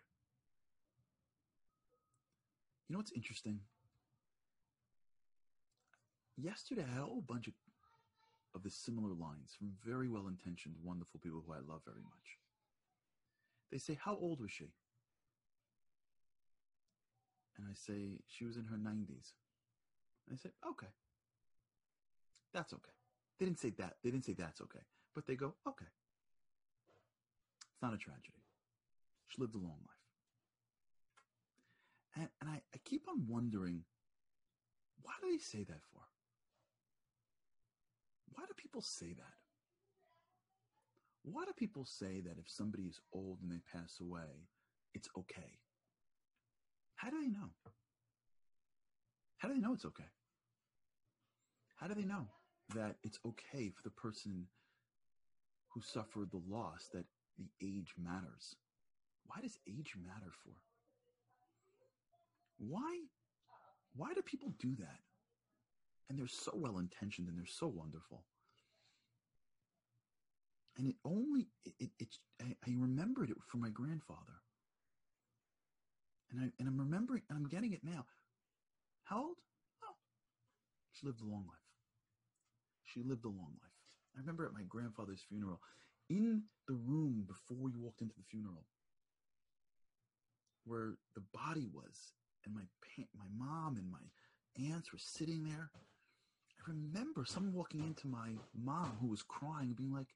You 2.91 2.95
know 2.95 2.99
what's 2.99 3.13
interesting? 3.13 3.61
Yesterday, 6.37 6.83
I 6.83 6.93
had 6.93 7.03
a 7.03 7.07
whole 7.07 7.23
bunch 7.25 7.47
of, 7.47 7.53
of 8.53 8.65
the 8.65 8.71
similar 8.71 9.15
lines 9.15 9.55
from 9.57 9.71
very 9.87 10.09
well 10.09 10.27
intentioned, 10.27 10.75
wonderful 10.83 11.21
people 11.21 11.41
who 11.47 11.53
I 11.53 11.59
love 11.59 11.83
very 11.87 12.03
much. 12.03 12.39
They 13.71 13.79
say, 13.79 13.97
How 14.05 14.19
old 14.21 14.41
was 14.41 14.51
she? 14.51 14.73
And 17.57 17.69
I 17.71 17.75
say, 17.75 18.19
She 18.27 18.45
was 18.45 18.57
in 18.57 18.65
her 18.65 18.77
90s. 18.77 19.35
And 20.27 20.35
I 20.35 20.37
say, 20.37 20.51
Okay. 20.69 20.91
That's 22.53 22.73
okay. 22.73 22.91
They 23.39 23.45
didn't 23.47 23.61
say 23.61 23.71
that. 23.79 23.99
They 24.03 24.11
didn't 24.11 24.25
say 24.25 24.33
that's 24.33 24.61
okay. 24.63 24.83
But 25.15 25.29
they 25.29 25.37
go, 25.37 25.55
Okay. 25.65 25.87
It's 27.71 27.83
not 27.83 27.95
a 27.95 27.99
tragedy. 27.99 28.43
She 29.29 29.41
lived 29.41 29.55
a 29.55 29.59
long 29.59 29.79
life. 29.87 30.00
And, 32.17 32.29
and 32.41 32.51
I, 32.51 32.63
I 32.75 32.79
keep 32.85 33.07
on 33.09 33.27
wondering, 33.29 33.85
why 35.03 35.13
do 35.23 35.31
they 35.31 35.39
say 35.39 35.65
that 35.65 35.83
for? 35.93 36.03
Why 38.35 38.45
do 38.47 38.55
people 38.57 38.83
say 38.83 39.13
that? 39.13 39.35
Why 41.23 41.45
do 41.45 41.53
people 41.53 41.85
say 41.85 42.21
that 42.21 42.39
if 42.39 42.49
somebody 42.49 42.85
is 42.85 43.01
old 43.13 43.39
and 43.43 43.51
they 43.51 43.61
pass 43.73 44.01
away, 44.01 44.49
it's 44.95 45.09
okay? 45.17 45.59
How 46.97 47.11
do 47.11 47.21
they 47.21 47.29
know? 47.29 47.51
How 49.39 49.49
do 49.49 49.55
they 49.55 49.61
know 49.61 49.75
it's 49.75 49.85
okay? 49.85 50.11
How 51.77 51.87
do 51.87 51.95
they 51.95 52.05
know 52.05 52.27
that 52.75 52.97
it's 53.03 53.19
okay 53.25 53.71
for 53.71 53.83
the 53.83 53.91
person 53.91 54.47
who 55.69 55.81
suffered 55.81 56.31
the 56.31 56.43
loss 56.49 56.89
that 56.93 57.05
the 57.39 57.49
age 57.63 57.95
matters? 57.99 58.57
Why 59.27 59.41
does 59.41 59.59
age 59.69 59.95
matter 60.03 60.31
for? 60.45 60.53
Why 62.61 63.01
why 63.97 64.13
do 64.15 64.23
people 64.23 64.53
do 64.59 64.77
that? 64.77 65.01
And 66.09 66.19
they're 66.19 66.27
so 66.27 66.53
well 66.55 66.79
intentioned 66.79 67.29
and 67.29 67.37
they're 67.37 67.47
so 67.47 67.67
wonderful. 67.67 68.25
And 70.77 70.87
it 70.87 70.97
only 71.05 71.49
it, 71.65 71.75
it, 71.79 71.91
it 71.99 72.09
I, 72.41 72.71
remembered 72.71 73.31
it 73.31 73.37
from 73.49 73.61
my 73.61 73.71
grandfather. 73.71 74.43
And 76.31 76.41
I 76.41 76.53
and 76.59 76.69
I'm 76.69 76.79
remembering 76.79 77.23
and 77.29 77.39
I'm 77.39 77.49
getting 77.49 77.73
it 77.73 77.83
now. 77.83 78.05
How 79.05 79.19
old? 79.19 79.37
Oh, 79.83 79.97
she 80.93 81.07
lived 81.07 81.21
a 81.23 81.25
long 81.25 81.47
life. 81.49 81.59
She 82.85 83.03
lived 83.03 83.25
a 83.25 83.29
long 83.29 83.55
life. 83.61 83.71
I 84.17 84.21
remember 84.21 84.45
at 84.45 84.53
my 84.53 84.65
grandfather's 84.69 85.23
funeral, 85.29 85.61
in 86.09 86.43
the 86.67 86.75
room 86.75 87.25
before 87.27 87.57
we 87.63 87.73
walked 87.77 88.03
into 88.03 88.15
the 88.17 88.25
funeral, 88.29 88.65
where 90.65 90.95
the 91.15 91.23
body 91.33 91.69
was 91.73 92.13
and 92.45 92.55
my 92.55 92.63
my 93.17 93.27
mom 93.37 93.77
and 93.77 93.91
my 93.91 94.73
aunts 94.73 94.93
were 94.93 94.99
sitting 94.99 95.45
there. 95.45 95.71
I 96.59 96.71
remember 96.71 97.25
someone 97.25 97.55
walking 97.55 97.81
into 97.81 98.07
my 98.07 98.31
mom 98.55 98.97
who 99.01 99.07
was 99.09 99.23
crying, 99.23 99.73
being 99.73 99.93
like, 99.93 100.09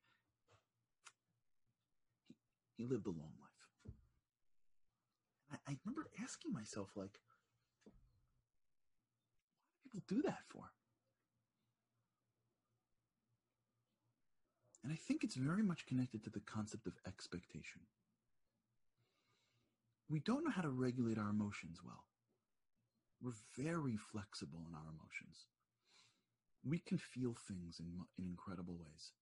"He, 2.28 2.34
he 2.76 2.84
lived 2.84 3.06
a 3.06 3.10
long 3.10 3.32
life." 3.40 3.92
I, 5.52 5.72
I 5.72 5.76
remember 5.84 6.08
asking 6.22 6.52
myself, 6.52 6.90
like, 6.96 7.20
"Why 7.84 7.92
do 9.74 9.90
people 9.90 10.02
do 10.08 10.22
that 10.22 10.42
for?" 10.48 10.70
And 14.82 14.92
I 14.92 14.96
think 14.96 15.24
it's 15.24 15.36
very 15.36 15.62
much 15.62 15.86
connected 15.86 16.22
to 16.24 16.30
the 16.30 16.40
concept 16.40 16.86
of 16.86 16.92
expectation. 17.06 17.80
We 20.10 20.20
don't 20.20 20.44
know 20.44 20.50
how 20.50 20.60
to 20.60 20.68
regulate 20.68 21.16
our 21.16 21.30
emotions 21.30 21.78
well. 21.82 22.04
We're 23.24 23.32
very 23.56 23.96
flexible 23.96 24.60
in 24.68 24.74
our 24.74 24.92
emotions. 24.92 25.46
We 26.62 26.78
can 26.78 26.98
feel 26.98 27.34
things 27.48 27.80
in, 27.80 27.86
in 28.18 28.28
incredible 28.28 28.74
ways. 28.74 29.12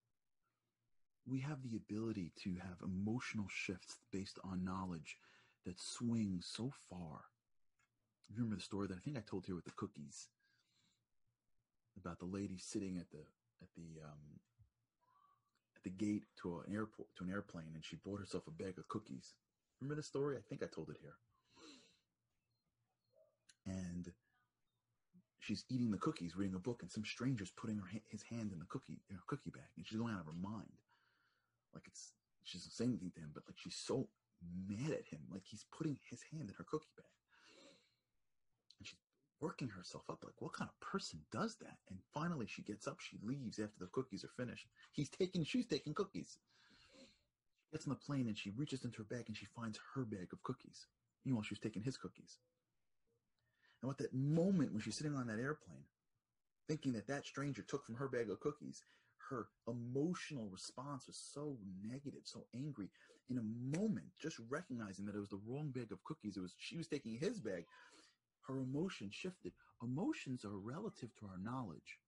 We 1.25 1.38
have 1.40 1.62
the 1.62 1.76
ability 1.76 2.32
to 2.42 2.54
have 2.54 2.82
emotional 2.82 3.47
shifts 3.49 3.99
based 4.12 4.40
on 4.42 4.64
knowledge 4.64 5.18
that 5.64 5.80
swing 5.80 6.40
so 6.42 6.73
far. 6.90 7.26
You 8.28 8.38
remember 8.38 8.56
the 8.56 8.62
story 8.62 8.88
that 8.88 8.97
I 8.97 9.00
think 9.00 9.16
I 9.16 9.21
told 9.21 9.47
here 9.47 9.54
with 9.54 9.66
the 9.66 9.71
cookies 9.76 10.26
about 11.97 12.18
the 12.18 12.25
lady 12.25 12.59
sitting 12.59 12.99
at 12.99 13.09
the 13.12 13.23
at 13.62 13.68
the 13.76 14.02
um, 14.02 14.40
at 15.76 15.85
the 15.85 15.90
gate 15.90 16.25
to 16.42 16.64
an 16.66 16.75
airport 16.75 17.06
to 17.18 17.25
an 17.25 17.30
airplane, 17.30 17.71
and 17.75 17.85
she 17.85 17.97
bought 17.97 18.18
herself 18.18 18.49
a 18.49 18.62
bag 18.62 18.78
of 18.78 18.88
cookies. 18.88 19.35
Remember 19.80 19.94
the 19.94 20.02
story? 20.02 20.37
I 20.37 20.40
think 20.49 20.64
I 20.64 20.66
told 20.66 20.90
it 20.90 20.97
here 21.00 21.14
and 23.66 24.12
she's 25.38 25.64
eating 25.69 25.90
the 25.90 25.99
cookies, 25.99 26.37
reading 26.37 26.54
a 26.54 26.59
book, 26.59 26.83
and 26.83 26.90
some 26.90 27.04
stranger's 27.04 27.50
putting 27.50 27.78
her 27.78 27.88
his 28.09 28.23
hand 28.23 28.52
in 28.52 28.59
the 28.59 28.66
cookie 28.66 29.00
in 29.11 29.16
her 29.16 29.23
cookie 29.26 29.50
bag, 29.50 29.71
and 29.76 29.87
she's 29.87 29.99
going 29.99 30.14
out 30.14 30.21
of 30.21 30.26
her 30.26 30.40
mind. 30.40 30.78
Like 31.75 31.85
it's 31.87 32.12
she's 32.45 32.66
saying 32.71 32.90
anything 32.90 33.12
to 33.14 33.21
him, 33.21 33.31
but 33.35 33.45
like 33.47 33.59
she's 33.59 33.76
so 33.76 34.09
mad 34.69 34.92
at 34.92 35.07
him, 35.07 35.21
like 35.31 35.42
he's 35.45 35.64
putting 35.76 35.99
his 36.11 36.21
hand 36.31 36.49
in 36.49 36.54
her 36.57 36.64
cookie 36.64 36.92
bag, 36.97 37.07
and 38.78 38.87
she's 38.87 38.99
working 39.40 39.69
herself 39.69 40.04
up. 40.09 40.23
Like 40.25 40.40
what 40.40 40.52
kind 40.52 40.71
of 40.71 40.81
person 40.81 41.21
does 41.33 41.57
that? 41.61 41.78
And 41.90 41.99
finally, 42.14 42.47
she 42.47 42.62
gets 42.62 42.87
up, 42.87 43.00
she 43.00 43.19
leaves 43.23 43.59
after 43.59 43.78
the 43.78 43.87
cookies 43.92 44.25
are 44.25 44.31
finished. 44.37 44.66
He's 44.92 45.11
taking, 45.11 45.45
she's 45.45 45.66
taking 45.66 45.95
cookies. 45.95 46.38
She 47.64 47.76
gets 47.76 47.87
on 47.87 47.90
the 47.90 48.07
plane 48.07 48.28
and 48.28 48.38
she 48.38 48.50
reaches 48.50 48.85
into 48.85 48.99
her 48.99 49.04
bag 49.04 49.25
and 49.26 49.37
she 49.37 49.47
finds 49.47 49.78
her 49.95 50.04
bag 50.04 50.28
of 50.33 50.42
cookies. 50.42 50.87
Meanwhile, 51.25 51.45
she's 51.45 51.59
taking 51.59 51.83
his 51.83 51.97
cookies. 51.97 52.38
And 53.83 53.91
at 53.91 53.99
that 53.99 54.15
moment 54.15 54.73
when 54.73 54.81
she's 54.81 54.97
sitting 54.97 55.17
on 55.17 55.27
that 55.27 55.41
airplane, 55.41 55.85
thinking 56.69 56.93
that 56.93 57.09
that 57.09 57.27
stranger 57.27 57.62
took 57.62 57.85
from 57.85 57.97
her 57.97 58.09
bag 58.09 58.31
of 58.31 58.41
cookies, 58.41 58.83
her 59.31 59.49
emotional 59.67 60.49
response 60.51 61.07
was 61.07 61.17
so 61.17 61.57
negative, 61.85 62.23
so 62.25 62.45
angry. 62.55 62.89
In 63.31 63.39
a 63.39 63.79
moment, 63.79 64.07
just 64.21 64.39
recognizing 64.49 65.07
that 65.07 65.15
it 65.15 65.21
was 65.21 65.31
the 65.31 65.41
wrong 65.47 65.71
bag 65.71 65.91
of 65.91 66.05
cookies, 66.05 66.37
it 66.37 66.41
was 66.41 66.55
she 66.59 66.77
was 66.77 66.89
taking 66.89 67.17
his 67.17 67.41
bag. 67.41 67.65
Her 68.43 68.61
emotion 68.61 69.11
shifted. 69.11 69.53
Emotions 69.83 70.45
are 70.45 70.59
relative 70.59 71.11
to 71.17 71.27
our 71.27 71.39
knowledge. 71.39 71.99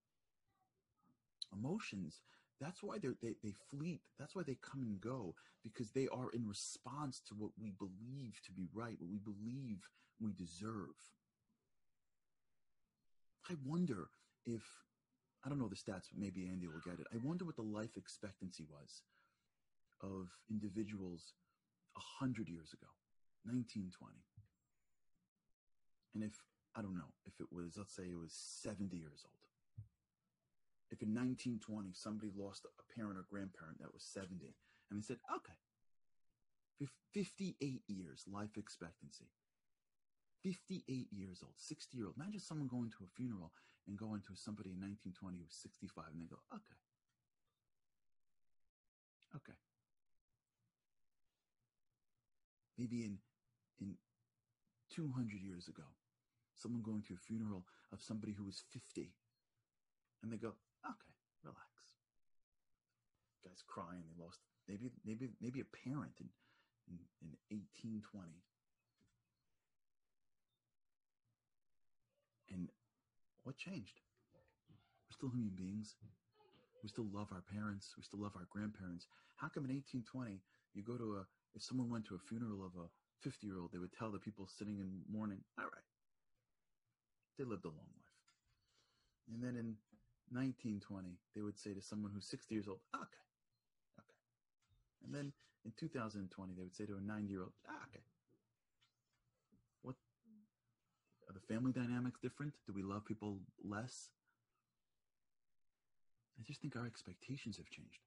Emotions, 1.53 2.21
that's 2.61 2.83
why 2.83 2.99
they 2.99 3.11
they 3.43 3.55
fleet. 3.71 4.01
That's 4.19 4.35
why 4.35 4.43
they 4.43 4.59
come 4.61 4.83
and 4.83 5.01
go 5.01 5.35
because 5.63 5.91
they 5.91 6.09
are 6.09 6.31
in 6.33 6.47
response 6.47 7.21
to 7.29 7.35
what 7.35 7.53
we 7.59 7.73
believe 7.79 8.41
to 8.45 8.53
be 8.53 8.69
right, 8.75 8.97
what 8.99 9.11
we 9.11 9.19
believe 9.19 9.89
we 10.21 10.33
deserve. 10.33 10.95
I 13.51 13.55
wonder 13.65 14.09
if 14.47 14.63
I 15.45 15.49
don't 15.49 15.59
know 15.59 15.69
the 15.69 15.77
stats, 15.77 16.09
but 16.09 16.19
maybe 16.19 16.49
Andy 16.49 16.67
will 16.67 16.81
get 16.85 17.01
it. 17.01 17.07
I 17.13 17.19
wonder 17.23 17.45
what 17.45 17.57
the 17.57 17.63
life 17.63 17.97
expectancy 17.97 18.65
was 18.71 19.03
of 20.03 20.29
individuals 20.51 21.35
hundred 21.95 22.49
years 22.49 22.73
ago, 22.73 22.89
1920. 23.45 23.93
And 26.15 26.25
if 26.25 26.35
I 26.75 26.83
don't 26.83 26.97
know 26.97 27.13
if 27.27 27.35
it 27.39 27.47
was, 27.53 27.77
let's 27.77 27.95
say 27.95 28.05
it 28.05 28.19
was 28.19 28.33
70 28.33 28.97
years 28.97 29.23
old. 29.25 29.45
If 30.91 31.03
in 31.03 31.15
1920 31.15 31.91
somebody 31.93 32.31
lost 32.35 32.67
a 32.67 32.85
parent 32.95 33.19
or 33.19 33.27
grandparent 33.31 33.79
that 33.81 33.93
was 33.93 34.03
70, 34.03 34.55
and 34.91 34.99
they 34.99 35.03
said, 35.03 35.19
okay, 35.31 35.59
58 37.13 37.83
years 37.87 38.25
life 38.31 38.57
expectancy. 38.57 39.31
58 40.45 41.09
years 41.11 41.41
old, 41.43 41.57
60 41.57 41.97
year 41.97 42.07
old. 42.07 42.17
Imagine 42.21 42.39
someone 42.39 42.69
going 42.69 42.93
to 42.93 43.05
a 43.05 43.11
funeral 43.17 43.51
and 43.89 43.97
going 43.97 44.21
to 44.29 44.37
somebody 44.37 44.77
in 44.77 44.81
1920 44.85 45.41
who's 45.41 45.57
65 45.57 46.05
and 46.13 46.21
they 46.21 46.29
go, 46.29 46.37
okay. 46.53 46.81
Okay. 49.41 49.57
Maybe 52.77 53.09
in, 53.09 53.19
in 53.81 53.97
200 54.93 55.41
years 55.41 55.67
ago, 55.69 55.89
someone 56.55 56.83
going 56.83 57.03
to 57.09 57.15
a 57.15 57.25
funeral 57.25 57.65
of 57.91 58.03
somebody 58.03 58.33
who 58.37 58.45
was 58.45 58.63
50 58.71 59.11
and 60.23 60.31
they 60.31 60.37
go, 60.37 60.53
okay, 60.85 61.15
relax. 61.43 61.97
Guy's 63.43 63.65
crying. 63.67 64.05
They 64.05 64.23
lost 64.23 64.41
maybe, 64.69 64.93
maybe, 65.05 65.29
maybe 65.41 65.61
a 65.61 65.89
parent 65.89 66.13
in, 66.21 66.29
in, 66.89 67.01
in 67.25 67.33
1820. 67.49 68.45
And 72.55 72.71
what 73.43 73.59
changed? 73.59 74.01
We're 75.11 75.19
still 75.19 75.31
human 75.35 75.53
beings. 75.59 75.97
We 76.83 76.89
still 76.89 77.09
love 77.13 77.29
our 77.33 77.43
parents. 77.43 77.95
We 77.97 78.03
still 78.05 78.21
love 78.21 78.37
our 78.37 78.47
grandparents. 78.49 79.07
How 79.37 79.49
come 79.49 79.65
in 79.67 79.75
1820 79.75 80.39
you 80.75 80.83
go 80.83 80.97
to 80.97 81.19
a 81.19 81.27
if 81.55 81.63
someone 81.63 81.89
went 81.89 82.05
to 82.07 82.15
a 82.17 82.19
funeral 82.19 82.65
of 82.67 82.75
a 82.75 82.87
50 83.23 83.47
year 83.47 83.59
old, 83.59 83.73
they 83.73 83.79
would 83.79 83.93
tell 83.93 84.11
the 84.11 84.19
people 84.19 84.47
sitting 84.47 84.79
in 84.79 84.91
mourning, 85.11 85.39
all 85.59 85.65
right, 85.65 85.89
they 87.39 87.45
lived 87.45 87.65
a 87.65 87.69
long 87.69 87.89
life. 87.95 88.19
And 89.33 89.43
then 89.43 89.57
in 89.57 89.79
1920, 90.35 91.17
they 91.35 91.43
would 91.43 91.59
say 91.59 91.73
to 91.73 91.81
someone 91.81 92.11
who's 92.13 92.27
60 92.27 92.55
years 92.55 92.67
old, 92.69 92.81
okay, 92.95 93.25
okay. 93.99 94.19
And 95.07 95.15
then 95.15 95.33
in 95.65 95.73
2020, 95.79 96.53
they 96.55 96.63
would 96.63 96.75
say 96.75 96.87
to 96.87 96.97
a 96.97 97.01
90 97.01 97.31
year 97.31 97.43
old, 97.43 97.53
okay. 97.89 98.03
What 99.83 99.95
are 101.35 101.41
the 101.41 101.55
family 101.55 101.73
dynamics 101.73 102.21
different? 102.21 102.55
Do 102.67 102.73
we 102.73 102.83
love 102.83 103.05
people 103.05 103.39
less? 103.65 104.11
I 106.39 106.43
just 106.43 106.61
think 106.61 106.77
our 106.77 106.87
expectations 106.87 107.57
have 107.57 107.71
changed. 107.71 108.01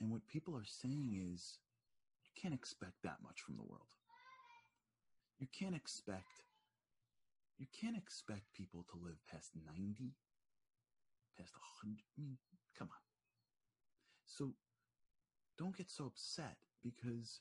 And 0.00 0.10
what 0.10 0.26
people 0.28 0.54
are 0.56 0.66
saying 0.66 1.18
is, 1.32 1.58
you 2.24 2.30
can't 2.40 2.54
expect 2.54 3.02
that 3.02 3.16
much 3.22 3.40
from 3.40 3.56
the 3.56 3.62
world. 3.62 3.88
You 5.38 5.46
can't 5.52 5.74
expect, 5.74 6.44
you 7.58 7.66
can't 7.78 7.96
expect 7.96 8.52
people 8.54 8.84
to 8.90 8.98
live 9.02 9.18
past 9.30 9.50
90, 9.54 10.12
past 11.38 11.52
100. 11.82 11.98
I 12.18 12.20
mean, 12.20 12.36
come 12.78 12.88
on. 12.90 13.00
So 14.26 14.52
don't 15.58 15.76
get 15.76 15.90
so 15.90 16.06
upset 16.06 16.56
because 16.82 17.40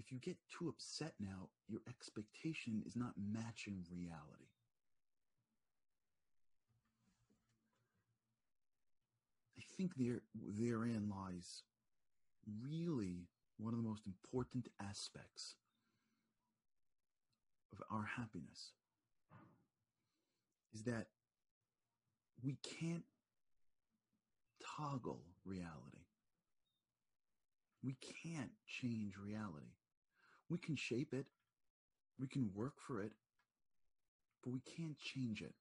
if 0.00 0.10
you 0.10 0.18
get 0.18 0.36
too 0.48 0.68
upset 0.68 1.12
now, 1.20 1.50
your 1.68 1.80
expectation 1.88 2.82
is 2.86 2.96
not 2.96 3.12
matching 3.32 3.84
reality. 3.92 4.48
I 9.58 9.62
think 9.76 9.92
there 9.96 10.22
therein 10.34 11.10
lies 11.10 11.62
really 12.62 13.28
one 13.58 13.74
of 13.74 13.82
the 13.82 13.88
most 13.88 14.06
important 14.06 14.68
aspects 14.80 15.56
of 17.72 17.82
our 17.90 18.08
happiness 18.16 18.72
is 20.74 20.84
that 20.84 21.08
we 22.42 22.56
can't 22.62 23.04
toggle 24.78 25.20
reality. 25.44 26.06
We 27.82 27.96
can't 28.24 28.52
change 28.66 29.14
reality. 29.22 29.72
We 30.50 30.58
can 30.58 30.76
shape 30.76 31.14
it. 31.14 31.26
We 32.18 32.26
can 32.26 32.50
work 32.54 32.74
for 32.86 33.00
it, 33.00 33.12
but 34.44 34.50
we 34.50 34.60
can't 34.60 34.98
change 34.98 35.40
it. 35.40 35.54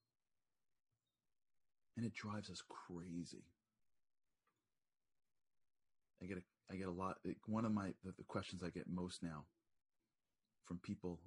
And 1.95 2.05
it 2.05 2.13
drives 2.13 2.49
us 2.49 2.61
crazy. 2.67 3.45
I 6.21 6.25
get 6.25 6.37
a, 6.37 6.41
I 6.71 6.75
get 6.75 6.87
a 6.87 6.91
lot. 6.91 7.17
One 7.45 7.63
of 7.63 7.71
my 7.71 7.93
the, 8.03 8.13
the 8.17 8.25
questions 8.27 8.61
I 8.61 8.69
get 8.69 8.89
most 8.89 9.23
now 9.23 9.45
from 10.65 10.79
people 10.79 11.19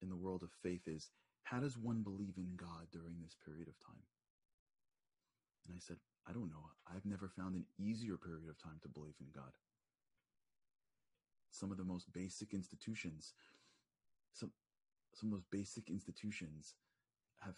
in 0.00 0.08
the 0.08 0.16
world 0.16 0.42
of 0.44 0.50
faith 0.62 0.82
is, 0.86 1.10
how 1.42 1.58
does 1.58 1.76
one 1.76 2.02
believe 2.02 2.34
in 2.36 2.52
God 2.56 2.86
during 2.92 3.16
this 3.20 3.36
period 3.44 3.68
of 3.68 3.78
time? 3.84 4.02
And 5.66 5.76
I 5.76 5.80
said, 5.80 5.96
I 6.28 6.32
don't 6.32 6.50
know. 6.50 6.70
I've 6.86 7.04
never 7.04 7.28
found 7.28 7.56
an 7.56 7.64
easier 7.78 8.16
period 8.16 8.48
of 8.48 8.62
time 8.62 8.78
to 8.82 8.88
believe 8.88 9.14
in 9.20 9.26
God. 9.34 9.50
Some 11.50 11.70
of 11.72 11.78
the 11.78 11.84
most 11.84 12.12
basic 12.12 12.54
institutions, 12.54 13.34
some 14.32 14.52
some 15.14 15.30
of 15.30 15.38
those 15.38 15.46
basic 15.50 15.90
institutions 15.90 16.74
have 17.40 17.56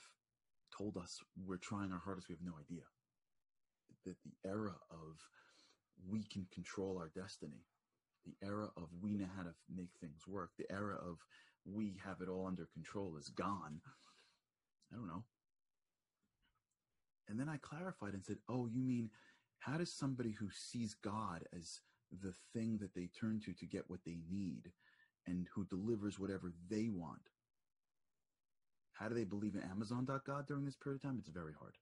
told 0.76 0.96
us 0.96 1.20
we're 1.44 1.57
trying 1.57 1.92
our 1.92 1.98
hardest. 1.98 2.29
We 2.29 2.35
have 2.35 2.44
no 2.44 2.59
idea 2.59 2.85
that 4.07 4.16
the 4.24 4.48
era 4.48 4.74
of 4.90 5.18
we 6.09 6.22
can 6.24 6.46
control 6.53 6.96
our 6.98 7.11
destiny. 7.14 7.66
The 8.24 8.35
era 8.46 8.68
of 8.76 8.88
we 9.00 9.16
know 9.16 9.29
how 9.37 9.42
to 9.42 9.55
make 9.74 9.90
things 10.00 10.26
work, 10.26 10.50
the 10.59 10.70
era 10.70 10.96
of 10.96 11.18
we 11.64 12.00
have 12.05 12.20
it 12.20 12.29
all 12.29 12.46
under 12.46 12.68
control 12.72 13.16
is 13.18 13.29
gone. 13.29 13.81
I 14.92 14.96
don't 14.96 15.09
know. 15.09 15.24
And 17.29 17.38
then 17.38 17.48
I 17.48 17.59
clarified 17.59 18.14
and 18.14 18.24
said, 18.24 18.38
Oh, 18.48 18.66
you 18.66 18.83
mean 18.83 19.11
how 19.61 19.79
does 19.79 19.92
somebody 19.92 20.33
who 20.33 20.48
sees 20.50 20.94
God 20.94 21.44
as 21.57 21.81
the 22.22 22.34
thing 22.52 22.78
that 22.80 22.94
they 22.94 23.08
turn 23.18 23.40
to 23.44 23.52
to 23.52 23.66
get 23.66 23.88
what 23.88 24.00
they 24.04 24.18
need 24.30 24.72
and 25.26 25.46
who 25.54 25.64
delivers 25.64 26.18
whatever 26.18 26.52
they 26.68 26.88
want, 26.88 27.30
how 28.92 29.08
do 29.08 29.14
they 29.14 29.24
believe 29.24 29.54
in 29.54 29.62
Amazon.God 29.62 30.46
during 30.46 30.64
this 30.64 30.76
period 30.76 30.96
of 30.96 31.02
time? 31.02 31.16
It's 31.18 31.28
very 31.28 31.54
hard. 31.58 31.74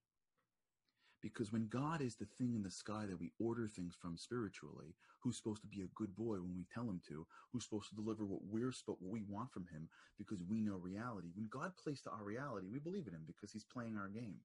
Because 1.21 1.53
when 1.53 1.67
God 1.67 2.01
is 2.01 2.15
the 2.15 2.29
thing 2.39 2.55
in 2.55 2.63
the 2.63 2.71
sky 2.71 3.05
that 3.09 3.19
we 3.19 3.33
order 3.41 3.67
things 3.67 3.97
from 4.01 4.17
spiritually, 4.17 4.95
who's 5.21 5.37
supposed 5.37 5.63
to 5.63 5.67
be 5.67 5.83
a 5.83 5.95
good 5.97 6.15
boy 6.15 6.37
when 6.37 6.55
we 6.55 6.65
tell 6.73 6.85
him 6.85 7.01
to, 7.09 7.27
who's 7.53 7.65
supposed 7.65 7.89
to 7.89 7.97
deliver 7.97 8.25
what 8.25 8.45
we're 8.45 8.73
what 8.87 8.99
we 9.03 9.23
want 9.29 9.53
from 9.53 9.67
him 9.73 9.89
because 10.17 10.39
we 10.49 10.61
know 10.61 10.77
reality. 10.77 11.29
When 11.35 11.49
God 11.51 11.73
plays 11.83 12.01
to 12.03 12.11
our 12.11 12.23
reality, 12.23 12.69
we 12.71 12.79
believe 12.79 13.09
in 13.09 13.15
him 13.15 13.25
because 13.27 13.51
he's 13.51 13.65
playing 13.65 13.97
our 13.97 14.09
game. 14.09 14.39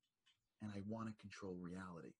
And 0.63 0.71
I 0.73 0.81
want 0.87 1.09
to 1.09 1.21
control 1.21 1.55
reality. 1.61 2.13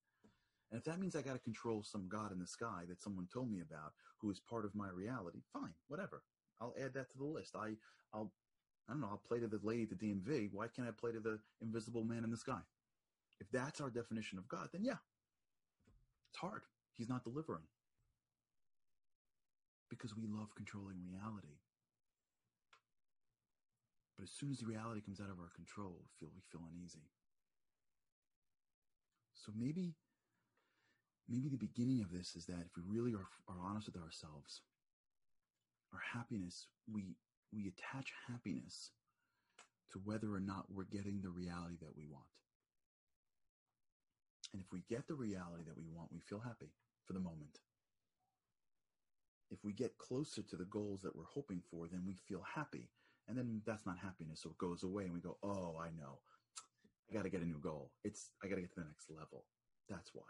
And 0.74 0.80
if 0.80 0.86
that 0.86 1.00
means 1.00 1.16
I 1.16 1.22
got 1.22 1.34
to 1.34 1.40
control 1.40 1.84
some 1.84 2.08
God 2.10 2.32
in 2.32 2.40
the 2.40 2.48
sky 2.48 2.82
that 2.90 3.00
someone 3.00 3.28
told 3.32 3.52
me 3.52 3.62
about 3.62 3.94
who 4.18 4.32
is 4.32 4.40
part 4.40 4.66
of 4.66 4.74
my 4.74 4.90
reality, 4.90 5.38
fine, 5.54 5.76
whatever. 5.88 6.24
I'll 6.60 6.74
add 6.84 6.96
that 6.96 7.12
to 7.12 7.18
the 7.20 7.26
list. 7.26 7.56
I, 7.56 7.74
I'll, 8.12 8.32
I 8.90 8.94
don't 8.94 9.02
know. 9.02 9.10
I'll 9.12 9.22
play 9.24 9.40
to 9.40 9.46
the 9.46 9.60
lady 9.62 9.84
at 9.84 9.90
the 9.92 9.96
DMV. 10.04 10.50
Why 10.52 10.66
can't 10.66 10.88
I 10.88 10.92
play 10.92 11.12
to 11.12 11.20
the 11.20 11.38
invisible 11.62 12.04
man 12.04 12.24
in 12.24 12.32
the 12.32 12.38
sky? 12.38 12.62
If 13.40 13.52
that's 13.52 13.82
our 13.82 13.92
definition 13.92 14.40
of 14.40 14.48
God, 14.48 14.70
then 14.74 14.84
yeah, 14.84 14.98
it's 16.32 16.40
hard. 16.40 16.64
He's 16.96 17.10
not 17.10 17.24
delivering. 17.24 17.70
Because 19.92 20.18
we 20.18 20.24
love 20.26 20.56
controlling 20.56 20.98
reality. 21.06 21.60
But 24.18 24.24
as 24.24 24.32
soon 24.32 24.50
as 24.50 24.58
the 24.58 24.66
reality 24.66 25.02
comes 25.02 25.20
out 25.22 25.30
of 25.30 25.38
our 25.38 25.52
control, 25.54 26.00
we 26.02 26.08
feel 26.20 26.34
we 26.34 26.42
feel 26.52 26.66
uneasy. 26.74 27.06
So 29.36 29.52
maybe 29.56 29.94
maybe 31.28 31.50
the 31.50 31.58
beginning 31.58 32.02
of 32.02 32.12
this 32.12 32.36
is 32.36 32.46
that 32.46 32.66
if 32.66 32.76
we 32.76 32.84
really 32.86 33.14
are, 33.14 33.28
are 33.48 33.62
honest 33.64 33.88
with 33.88 34.02
ourselves, 34.02 34.62
our 35.94 36.02
happiness, 36.14 36.68
we 36.92 37.16
we 37.54 37.68
attach 37.68 38.12
happiness 38.28 38.92
to 39.92 40.02
whether 40.04 40.34
or 40.34 40.40
not 40.40 40.66
we're 40.74 40.86
getting 40.86 41.22
the 41.22 41.30
reality 41.30 41.78
that 41.80 41.96
we 41.96 42.08
want. 42.08 42.26
And 44.52 44.62
if 44.62 44.72
we 44.72 44.84
get 44.90 45.08
the 45.08 45.14
reality 45.14 45.64
that 45.68 45.78
we 45.78 45.86
want, 45.94 46.12
we 46.12 46.20
feel 46.20 46.40
happy 46.40 46.74
for 47.06 47.14
the 47.14 47.20
moment. 47.20 47.60
If 49.52 49.64
we 49.64 49.72
get 49.72 49.98
closer 50.00 50.42
to 50.42 50.56
the 50.56 50.66
goals 50.66 51.02
that 51.02 51.16
we're 51.16 51.30
hoping 51.32 51.62
for, 51.70 51.88
then 51.88 52.04
we 52.06 52.16
feel 52.16 52.44
happy. 52.56 52.90
And 53.28 53.38
then 53.38 53.62
that's 53.66 53.86
not 53.86 53.98
happiness. 54.00 54.42
So 54.42 54.50
it 54.50 54.58
goes 54.58 54.84
away 54.84 55.06
and 55.06 55.14
we 55.14 55.20
go, 55.20 55.38
oh, 55.44 55.78
I 55.80 55.90
know. 55.98 56.20
I 57.10 57.14
got 57.14 57.24
to 57.24 57.30
get 57.30 57.42
a 57.42 57.46
new 57.46 57.60
goal. 57.60 57.92
It's, 58.04 58.32
I 58.44 58.48
got 58.48 58.56
to 58.56 58.62
get 58.62 58.74
to 58.74 58.80
the 58.82 58.88
next 58.88 59.10
level. 59.12 59.46
That's 59.90 60.10
why. 60.14 60.24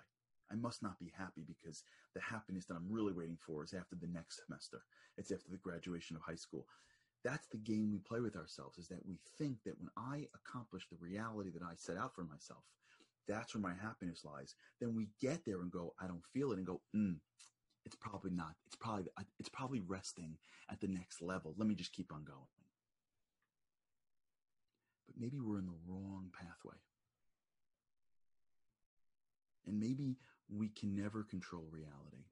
I 0.53 0.55
must 0.55 0.83
not 0.83 0.99
be 0.99 1.11
happy 1.17 1.41
because 1.47 1.83
the 2.13 2.21
happiness 2.21 2.65
that 2.65 2.75
I'm 2.75 2.91
really 2.91 3.13
waiting 3.13 3.37
for 3.41 3.63
is 3.63 3.73
after 3.73 3.95
the 3.95 4.07
next 4.07 4.41
semester. 4.45 4.83
It's 5.17 5.31
after 5.31 5.49
the 5.49 5.57
graduation 5.57 6.15
of 6.15 6.21
high 6.21 6.35
school. 6.35 6.67
That's 7.23 7.47
the 7.47 7.57
game 7.57 7.91
we 7.91 7.99
play 7.99 8.19
with 8.19 8.35
ourselves 8.35 8.77
is 8.77 8.87
that 8.89 9.05
we 9.05 9.17
think 9.37 9.57
that 9.65 9.79
when 9.79 9.89
I 9.97 10.27
accomplish 10.35 10.83
the 10.89 10.97
reality 10.99 11.49
that 11.51 11.63
I 11.63 11.73
set 11.75 11.97
out 11.97 12.13
for 12.13 12.23
myself, 12.23 12.63
that's 13.27 13.55
where 13.55 13.61
my 13.61 13.73
happiness 13.81 14.25
lies. 14.25 14.55
Then 14.79 14.95
we 14.95 15.07
get 15.21 15.45
there 15.45 15.61
and 15.61 15.71
go, 15.71 15.93
I 15.99 16.07
don't 16.07 16.25
feel 16.33 16.51
it, 16.51 16.57
and 16.57 16.67
go, 16.67 16.81
mm, 16.95 17.15
it's 17.85 17.95
probably 17.95 18.31
not. 18.31 18.53
It's 18.67 18.75
probably 18.75 19.05
it's 19.39 19.49
probably 19.49 19.79
resting 19.79 20.37
at 20.69 20.79
the 20.81 20.87
next 20.87 21.21
level. 21.21 21.53
Let 21.57 21.67
me 21.67 21.75
just 21.75 21.93
keep 21.93 22.11
on 22.13 22.23
going. 22.23 22.39
But 25.07 25.15
maybe 25.19 25.39
we're 25.39 25.59
in 25.59 25.65
the 25.65 25.79
wrong 25.87 26.31
pathway. 26.37 26.77
And 29.65 29.79
maybe 29.79 30.17
we 30.49 30.69
can 30.69 30.95
never 30.95 31.23
control 31.23 31.67
reality. 31.71 32.25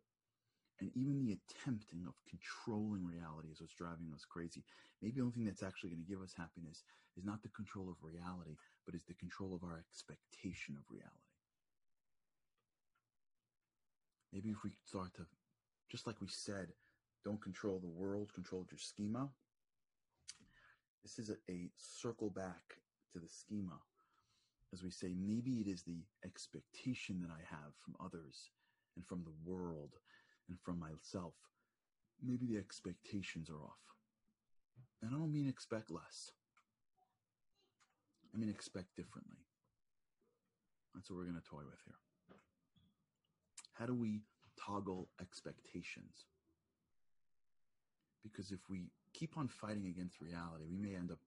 And 0.79 0.89
even 0.95 1.19
the 1.19 1.37
attempting 1.37 2.05
of 2.07 2.15
controlling 2.27 3.05
reality 3.05 3.49
is 3.49 3.61
what's 3.61 3.75
driving 3.75 4.11
us 4.13 4.25
crazy. 4.25 4.63
Maybe 5.01 5.13
the 5.15 5.21
only 5.21 5.33
thing 5.33 5.45
that's 5.45 5.61
actually 5.61 5.91
going 5.91 6.03
to 6.03 6.09
give 6.09 6.21
us 6.21 6.33
happiness 6.35 6.83
is 7.15 7.23
not 7.23 7.43
the 7.43 7.49
control 7.49 7.89
of 7.89 8.01
reality, 8.01 8.57
but 8.85 8.95
is 8.95 9.03
the 9.05 9.13
control 9.13 9.53
of 9.53 9.63
our 9.63 9.77
expectation 9.77 10.75
of 10.75 10.83
reality. 10.89 11.29
Maybe 14.33 14.49
if 14.49 14.63
we 14.63 14.71
start 14.85 15.13
to, 15.15 15.25
just 15.91 16.07
like 16.07 16.19
we 16.19 16.27
said, 16.27 16.69
don't 17.23 17.41
control 17.41 17.79
the 17.79 17.87
world, 17.87 18.33
control 18.33 18.65
your 18.71 18.79
schema. 18.79 19.29
This 21.03 21.19
is 21.19 21.29
a, 21.29 21.51
a 21.51 21.69
circle 21.77 22.31
back 22.31 22.77
to 23.13 23.19
the 23.19 23.27
schema. 23.27 23.77
As 24.73 24.83
we 24.83 24.89
say, 24.89 25.13
maybe 25.17 25.59
it 25.59 25.67
is 25.67 25.83
the 25.83 26.03
expectation 26.23 27.21
that 27.21 27.31
I 27.31 27.43
have 27.49 27.73
from 27.83 27.95
others 28.03 28.49
and 28.95 29.05
from 29.05 29.23
the 29.23 29.51
world 29.51 29.91
and 30.49 30.57
from 30.63 30.79
myself, 30.79 31.33
maybe 32.23 32.45
the 32.45 32.57
expectations 32.57 33.49
are 33.49 33.63
off. 33.63 33.83
And 35.01 35.11
I 35.13 35.17
don't 35.17 35.31
mean 35.31 35.47
expect 35.49 35.91
less. 35.91 36.31
I 38.33 38.37
mean 38.37 38.49
expect 38.49 38.95
differently. 38.95 39.43
That's 40.95 41.09
what 41.09 41.17
we're 41.17 41.25
going 41.25 41.41
to 41.41 41.49
toy 41.49 41.63
with 41.65 41.79
here. 41.85 41.95
How 43.73 43.85
do 43.85 43.95
we 43.95 44.21
toggle 44.63 45.09
expectations? 45.19 46.25
Because 48.23 48.51
if 48.51 48.59
we 48.69 48.91
keep 49.13 49.37
on 49.37 49.47
fighting 49.47 49.87
against 49.87 50.21
reality, 50.21 50.65
we 50.69 50.77
may 50.77 50.95
end 50.95 51.11
up. 51.11 51.19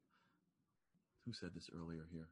Who 1.26 1.33
said 1.33 1.50
this 1.54 1.70
earlier 1.74 2.07
here? 2.12 2.28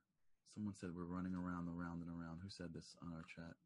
Someone 0.55 0.75
said 0.79 0.91
we're 0.95 1.05
running 1.05 1.35
around 1.35 1.69
and 1.69 1.81
around 1.81 2.03
and 2.03 2.11
around. 2.11 2.41
Who 2.43 2.51
said 2.51 2.75
this 2.75 2.95
on 3.03 3.13
our 3.13 3.25
chat? 3.25 3.57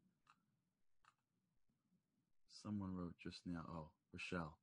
Someone 2.63 2.95
wrote 2.95 3.15
just 3.21 3.41
now, 3.45 3.63
oh, 3.69 3.89
Rochelle, 4.13 4.57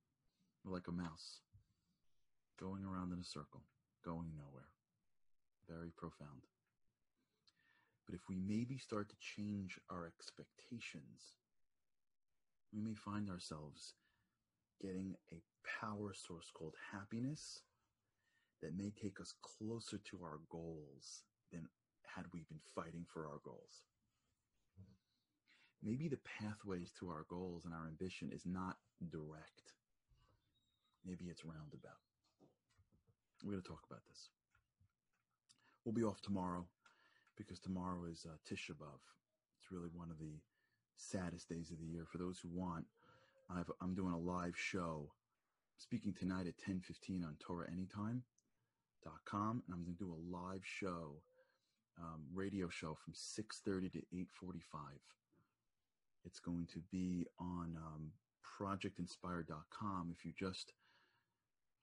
we're 0.65 0.73
like 0.73 0.89
a 0.89 0.93
mouse, 0.93 1.41
going 2.59 2.85
around 2.85 3.13
in 3.13 3.21
a 3.21 3.25
circle, 3.25 3.63
going 4.05 4.31
nowhere. 4.37 4.73
Very 5.69 5.91
profound. 5.97 6.49
But 8.07 8.15
if 8.15 8.23
we 8.29 8.37
maybe 8.37 8.79
start 8.79 9.09
to 9.09 9.17
change 9.21 9.79
our 9.91 10.07
expectations, 10.07 11.37
we 12.73 12.81
may 12.81 12.95
find 12.95 13.31
ourselves 13.31 13.95
getting 14.81 15.15
a 15.33 15.41
power 15.81 16.13
source 16.15 16.51
called 16.53 16.75
happiness 16.93 17.61
that 18.63 18.77
may 18.77 18.91
take 18.91 19.21
us 19.21 19.33
closer 19.43 19.99
to 19.99 20.19
our 20.23 20.41
goals 20.51 21.23
than 21.53 21.69
had 22.17 22.27
we 22.33 22.45
been 22.49 22.61
fighting 22.75 23.05
for 23.13 23.27
our 23.27 23.41
goals 23.45 23.85
maybe 25.85 26.09
the 26.09 26.19
pathways 26.41 26.91
to 26.99 27.09
our 27.11 27.27
goals 27.29 27.67
and 27.67 27.75
our 27.75 27.87
ambition 27.87 28.31
is 28.33 28.47
not 28.47 28.79
direct. 29.11 29.75
Maybe 31.05 31.27
it's 31.27 31.45
roundabout. 31.45 32.01
We're 33.45 33.53
going 33.53 33.63
to 33.63 33.69
talk 33.69 33.85
about 33.89 34.01
this. 34.09 34.31
We'll 35.85 35.93
be 35.93 36.03
off 36.03 36.23
tomorrow 36.23 36.65
because 37.37 37.61
tomorrow 37.61 38.07
is 38.11 38.25
uh, 38.27 38.37
Tisha 38.49 38.71
B'Av. 38.71 39.03
It's 39.61 39.71
really 39.71 39.91
one 39.93 40.11
of 40.11 40.19
the 40.19 40.41
saddest 40.97 41.51
days 41.51 41.71
of 41.71 41.79
the 41.79 41.85
year. 41.85 42.07
For 42.11 42.17
those 42.17 42.39
who 42.39 42.49
want, 42.49 42.87
i 43.51 43.63
am 43.83 43.95
doing 43.95 44.15
a 44.15 44.19
live 44.19 44.57
show 44.57 45.13
speaking 45.77 46.15
tonight 46.15 46.47
at 46.47 46.57
10:15 46.57 47.23
on 47.27 47.37
TorahAnytime.com, 47.47 48.23
and 49.67 49.75
I'm 49.75 49.85
going 49.85 49.97
to 49.97 50.05
do 50.05 50.15
a 50.15 50.25
live 50.35 50.65
show, 50.65 51.21
um, 51.99 52.23
radio 52.33 52.69
show 52.69 52.95
from 52.95 53.15
6:30 53.15 53.93
to 53.93 53.99
8:45 54.13 55.01
it's 56.25 56.41
going 56.41 56.67
to 56.73 56.81
be 56.91 57.27
on 57.39 57.77
um, 57.77 58.11
projectinspire.com. 58.59 60.11
If 60.11 60.25
you 60.25 60.33
just 60.39 60.73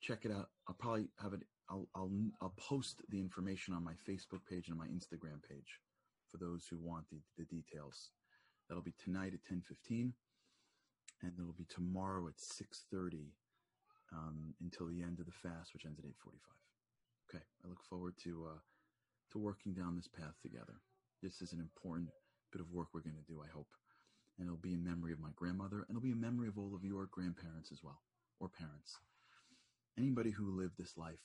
check 0.02 0.26
it 0.26 0.32
out, 0.32 0.50
I'll 0.68 0.76
probably 0.76 1.10
have 1.22 1.34
it. 1.34 1.42
I'll, 1.70 1.88
I'll, 1.96 2.12
I'll 2.42 2.54
post 2.58 3.02
the 3.10 3.20
information 3.20 3.74
on 3.74 3.84
my 3.84 3.94
Facebook 3.94 4.42
page 4.50 4.68
and 4.68 4.78
my 4.78 4.88
Instagram 4.88 5.42
page 5.48 5.80
for 6.30 6.38
those 6.38 6.66
who 6.70 6.78
want 6.78 7.06
the, 7.12 7.20
the 7.38 7.46
details. 7.46 8.10
That'll 8.68 8.84
be 8.84 8.96
tonight 9.04 9.34
at 9.34 9.44
10:15, 9.44 10.12
and 11.22 11.32
it'll 11.38 11.54
be 11.54 11.68
tomorrow 11.70 12.28
at 12.28 12.38
6:30 12.38 13.28
um, 14.12 14.54
until 14.62 14.88
the 14.88 15.04
end 15.04 15.20
of 15.20 15.26
the 15.26 15.32
fast, 15.32 15.74
which 15.74 15.86
ends 15.86 16.00
at 16.00 16.06
8:45. 16.06 16.34
Okay, 17.30 17.44
I 17.64 17.68
look 17.68 17.84
forward 17.84 18.16
to 18.24 18.48
uh, 18.50 18.60
to 19.32 19.40
working 19.40 19.74
down 19.74 19.96
this 19.96 20.08
path 20.08 20.36
together. 20.42 20.82
This 21.22 21.42
is 21.42 21.54
an 21.54 21.60
important 21.60 22.10
bit 22.52 22.62
of 22.62 22.72
work 22.72 22.90
we're 22.94 23.02
going 23.02 23.16
to 23.16 23.32
do. 23.32 23.42
I 23.44 23.50
hope 23.54 23.68
and 24.42 24.48
it'll 24.48 24.58
be 24.58 24.74
in 24.74 24.84
memory 24.84 25.14
of 25.14 25.20
my 25.20 25.30
grandmother, 25.36 25.86
and 25.86 25.90
it'll 25.92 26.02
be 26.02 26.12
in 26.12 26.20
memory 26.20 26.48
of 26.48 26.58
all 26.58 26.74
of 26.74 26.84
your 26.84 27.06
grandparents 27.12 27.72
as 27.72 27.84
well, 27.84 28.02
or 28.40 28.50
parents. 28.50 28.98
Anybody 29.98 30.32
who 30.32 30.58
lived 30.58 30.78
this 30.78 30.98
life 30.98 31.22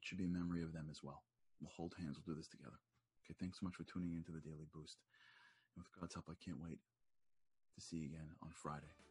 should 0.00 0.18
be 0.18 0.24
in 0.24 0.32
memory 0.32 0.62
of 0.62 0.74
them 0.74 0.88
as 0.90 1.02
well. 1.02 1.22
We'll 1.60 1.72
hold 1.74 1.94
hands, 1.98 2.18
we'll 2.18 2.34
do 2.34 2.38
this 2.38 2.48
together. 2.48 2.78
Okay, 3.24 3.34
thanks 3.40 3.60
so 3.60 3.64
much 3.64 3.76
for 3.76 3.84
tuning 3.84 4.12
into 4.12 4.32
the 4.32 4.44
Daily 4.44 4.68
Boost. 4.74 4.98
And 5.74 5.84
with 5.84 6.00
God's 6.00 6.14
help, 6.14 6.28
I 6.28 6.36
can't 6.44 6.60
wait 6.60 6.78
to 7.74 7.80
see 7.80 7.96
you 7.96 8.06
again 8.06 8.28
on 8.42 8.50
Friday. 8.52 9.07